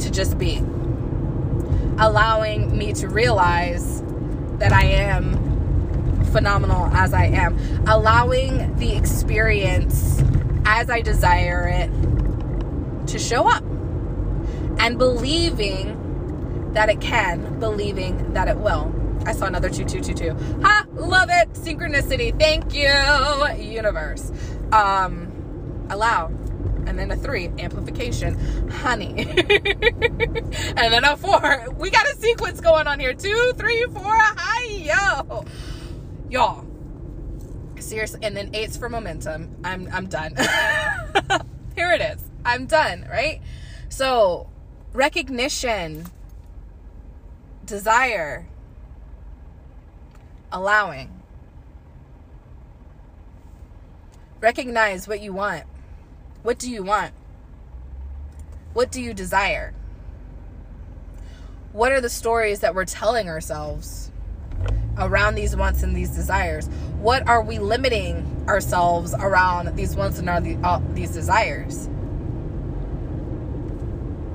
to 0.00 0.10
just 0.10 0.38
be? 0.38 0.58
Allowing 1.98 2.76
me 2.76 2.94
to 2.94 3.08
realize 3.08 4.02
that 4.58 4.72
I 4.72 4.84
am 4.84 6.24
phenomenal 6.32 6.86
as 6.86 7.12
I 7.12 7.26
am. 7.26 7.58
Allowing 7.86 8.74
the 8.76 8.96
experience 8.96 10.22
as 10.64 10.88
I 10.88 11.02
desire 11.02 11.68
it 11.68 11.90
to 13.06 13.18
show 13.18 13.48
up. 13.48 13.62
And 14.78 14.98
believing 14.98 16.72
that 16.72 16.88
it 16.88 17.00
can, 17.00 17.58
believing 17.58 18.32
that 18.34 18.48
it 18.48 18.58
will. 18.58 18.94
I 19.24 19.32
saw 19.32 19.46
another 19.46 19.68
2222. 19.68 20.62
Ha! 20.62 20.86
Love 20.92 21.28
it! 21.30 21.52
Synchronicity. 21.54 22.38
Thank 22.38 22.74
you, 22.74 22.92
universe. 23.58 24.30
Um, 24.72 25.86
allow 25.90 26.30
and 26.86 26.98
then 26.98 27.10
a 27.10 27.16
three, 27.16 27.50
amplification, 27.58 28.70
honey. 28.70 29.14
and 29.18 30.92
then 30.92 31.04
a 31.04 31.16
four. 31.16 31.66
We 31.76 31.90
got 31.90 32.06
a 32.06 32.16
sequence 32.16 32.60
going 32.60 32.86
on 32.86 33.00
here. 33.00 33.12
Two, 33.12 33.52
three, 33.56 33.84
four, 33.92 34.14
hi, 34.16 34.64
yo. 34.64 35.44
Y'all. 36.30 36.64
Seriously. 37.78 38.20
And 38.22 38.36
then 38.36 38.50
eight's 38.54 38.76
for 38.76 38.88
momentum. 38.88 39.56
I'm 39.64 39.88
I'm 39.92 40.06
done. 40.06 40.34
here 41.76 41.90
it 41.92 42.00
is. 42.00 42.25
I'm 42.46 42.66
done, 42.66 43.06
right? 43.10 43.42
So 43.88 44.48
recognition, 44.94 46.06
desire, 47.64 48.46
allowing. 50.50 51.20
Recognize 54.40 55.06
what 55.06 55.20
you 55.20 55.32
want 55.32 55.64
what 56.46 56.60
do 56.60 56.70
you 56.70 56.84
want? 56.84 57.12
What 58.72 58.92
do 58.92 59.02
you 59.02 59.12
desire? 59.12 59.74
What 61.72 61.90
are 61.90 62.00
the 62.00 62.08
stories 62.08 62.60
that 62.60 62.72
we're 62.72 62.84
telling 62.84 63.28
ourselves 63.28 64.12
around 64.96 65.34
these 65.34 65.56
wants 65.56 65.82
and 65.82 65.96
these 65.96 66.10
desires? 66.10 66.68
What 67.00 67.26
are 67.26 67.42
we 67.42 67.58
limiting 67.58 68.44
ourselves 68.46 69.12
around 69.12 69.74
these 69.74 69.96
wants 69.96 70.20
and 70.20 70.28
uh, 70.64 70.80
these 70.94 71.10
desires? 71.10 71.88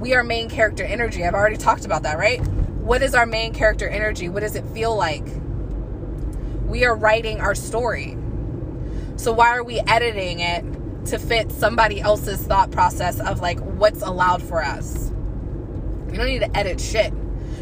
We 0.02 0.14
are 0.16 0.24
main 0.24 0.50
character 0.50 0.84
energy. 0.84 1.24
I've 1.24 1.34
already 1.36 1.58
talked 1.58 1.86
about 1.86 2.04
that, 2.04 2.18
right? 2.18 2.46
What 2.82 3.02
is 3.02 3.16
our 3.16 3.26
main 3.26 3.54
character 3.54 3.88
energy? 3.88 4.28
What 4.28 4.42
does 4.42 4.56
it 4.56 4.66
feel 4.70 4.96
like? 4.96 5.24
We 6.66 6.84
are 6.84 6.96
writing 6.96 7.40
our 7.40 7.56
story. 7.56 8.18
So 9.16 9.32
why 9.32 9.56
are 9.56 9.64
we 9.64 9.80
editing 9.82 10.40
it 10.40 10.66
to 11.06 11.18
fit 11.18 11.52
somebody 11.52 12.00
else's 12.00 12.42
thought 12.46 12.72
process 12.72 13.20
of 13.20 13.40
like 13.40 13.60
what's 13.60 14.02
allowed 14.02 14.42
for 14.42 14.64
us. 14.64 15.12
We 16.08 16.18
don't 16.18 16.28
need 16.28 16.40
to 16.40 16.58
edit 16.58 16.80
shit. 16.80 17.14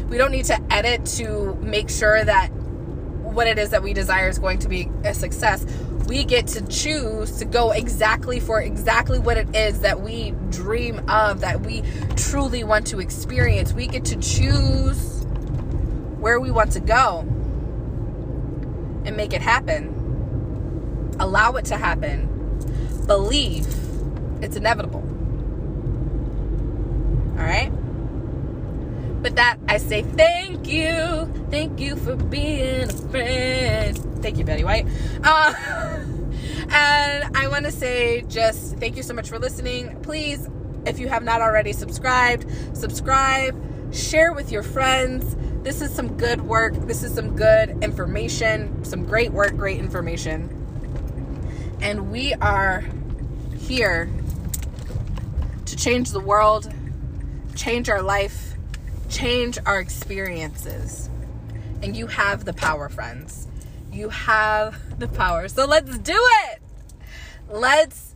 We 0.08 0.18
don't 0.18 0.32
need 0.32 0.46
to 0.46 0.60
edit 0.72 1.06
to 1.16 1.54
make 1.60 1.88
sure 1.88 2.22
that 2.22 2.48
what 2.48 3.46
it 3.46 3.58
is 3.58 3.70
that 3.70 3.82
we 3.82 3.92
desire 3.92 4.28
is 4.28 4.38
going 4.38 4.58
to 4.60 4.68
be 4.68 4.90
a 5.04 5.14
success. 5.14 5.64
We 6.10 6.24
get 6.24 6.48
to 6.48 6.66
choose 6.66 7.38
to 7.38 7.44
go 7.44 7.70
exactly 7.70 8.40
for 8.40 8.60
exactly 8.60 9.20
what 9.20 9.36
it 9.36 9.54
is 9.54 9.78
that 9.82 10.00
we 10.00 10.32
dream 10.50 11.08
of, 11.08 11.38
that 11.42 11.60
we 11.60 11.84
truly 12.16 12.64
want 12.64 12.88
to 12.88 12.98
experience. 12.98 13.72
We 13.72 13.86
get 13.86 14.04
to 14.06 14.16
choose 14.16 15.24
where 16.18 16.40
we 16.40 16.50
want 16.50 16.72
to 16.72 16.80
go 16.80 17.20
and 19.04 19.16
make 19.16 19.32
it 19.32 19.40
happen. 19.40 21.14
Allow 21.20 21.52
it 21.52 21.66
to 21.66 21.76
happen 21.76 22.26
believe 23.06 23.66
it's 24.42 24.56
inevitable. 24.56 25.04
All 27.38 27.44
right? 27.44 27.70
But 29.22 29.36
that, 29.36 29.58
I 29.68 29.78
say 29.78 30.02
thank 30.02 30.66
you. 30.66 31.32
Thank 31.50 31.78
you 31.78 31.94
for 31.94 32.16
being 32.16 32.88
a 32.88 32.92
friend. 32.92 33.98
Thank 34.22 34.38
you, 34.38 34.44
Betty 34.44 34.64
White. 34.64 34.86
Uh, 35.24 35.96
and 36.70 37.36
I 37.36 37.48
want 37.48 37.66
to 37.66 37.72
say 37.72 38.22
just 38.22 38.76
thank 38.78 38.96
you 38.96 39.02
so 39.02 39.14
much 39.14 39.28
for 39.28 39.38
listening. 39.38 40.00
Please, 40.02 40.48
if 40.86 40.98
you 40.98 41.08
have 41.08 41.22
not 41.22 41.40
already 41.40 41.72
subscribed, 41.72 42.46
subscribe, 42.76 43.54
share 43.92 44.32
with 44.32 44.52
your 44.52 44.62
friends. 44.62 45.36
This 45.62 45.82
is 45.82 45.92
some 45.92 46.16
good 46.16 46.40
work. 46.42 46.74
This 46.86 47.02
is 47.02 47.14
some 47.14 47.36
good 47.36 47.82
information, 47.82 48.84
some 48.84 49.04
great 49.04 49.32
work, 49.32 49.56
great 49.56 49.78
information. 49.78 50.56
And 51.82 52.10
we 52.10 52.34
are 52.34 52.84
here 53.58 54.10
to 55.66 55.76
change 55.76 56.10
the 56.10 56.20
world, 56.20 56.72
change 57.54 57.88
our 57.88 58.02
life, 58.02 58.54
change 59.08 59.58
our 59.66 59.80
experiences. 59.80 61.10
And 61.82 61.96
you 61.96 62.06
have 62.06 62.44
the 62.44 62.52
power, 62.52 62.88
friends. 62.88 63.48
You 63.92 64.08
have 64.10 64.98
the 64.98 65.08
power. 65.08 65.48
So 65.48 65.66
let's 65.66 65.98
do 65.98 66.16
it. 66.16 66.59
Let's 67.50 68.14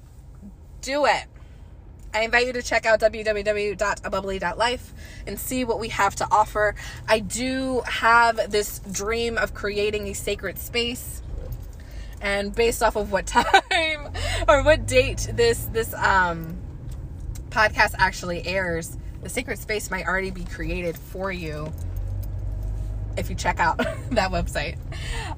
do 0.80 1.06
it. 1.06 1.24
I 2.14 2.20
invite 2.20 2.46
you 2.46 2.52
to 2.52 2.62
check 2.62 2.86
out 2.86 3.00
www.abubbly.life 3.00 4.94
and 5.26 5.38
see 5.38 5.64
what 5.64 5.80
we 5.80 5.88
have 5.88 6.14
to 6.16 6.28
offer. 6.30 6.76
I 7.08 7.18
do 7.18 7.82
have 7.86 8.52
this 8.52 8.78
dream 8.78 9.36
of 9.36 9.52
creating 9.52 10.06
a 10.06 10.12
sacred 10.12 10.56
space 10.58 11.22
and 12.20 12.54
based 12.54 12.82
off 12.82 12.94
of 12.94 13.10
what 13.10 13.26
time 13.28 14.12
or 14.48 14.62
what 14.62 14.86
date 14.86 15.28
this 15.34 15.64
this 15.66 15.92
um 15.94 16.56
podcast 17.50 17.94
actually 17.98 18.46
airs 18.46 18.96
the 19.22 19.28
sacred 19.28 19.58
space 19.58 19.90
might 19.90 20.06
already 20.06 20.30
be 20.30 20.44
created 20.44 20.96
for 20.96 21.30
you 21.30 21.72
if 23.16 23.28
you 23.28 23.36
check 23.36 23.60
out 23.60 23.76
that 24.10 24.30
website 24.30 24.76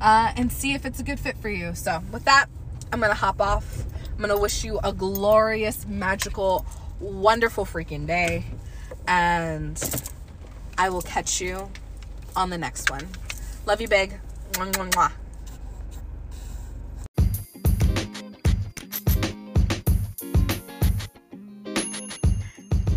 uh, 0.01 0.33
and 0.37 0.51
see 0.53 0.75
if 0.75 0.87
it's 0.87 1.01
a 1.01 1.03
good 1.03 1.19
fit 1.19 1.37
for 1.39 1.49
you 1.49 1.75
so 1.75 2.03
with 2.13 2.25
that 2.25 2.47
i'm 2.93 3.01
gonna 3.01 3.15
hop 3.15 3.41
off. 3.41 3.85
I'm 4.15 4.21
gonna 4.21 4.39
wish 4.39 4.65
you 4.65 4.79
a 4.83 4.93
glorious 4.93 5.87
magical 5.87 6.65
wonderful 7.01 7.67
freaking 7.67 8.07
day. 8.07 8.45
And 9.07 9.79
i 10.79 10.89
will 10.89 11.03
catch 11.03 11.41
you 11.41 11.71
on 12.35 12.51
the 12.51 12.59
next 12.59 12.91
one. 12.91 13.09
Love 13.67 13.81
you 13.81 13.89
big. 13.89 14.21
Mwah, 14.53 14.73
mwah, 14.73 14.91
mwah. 14.91 15.13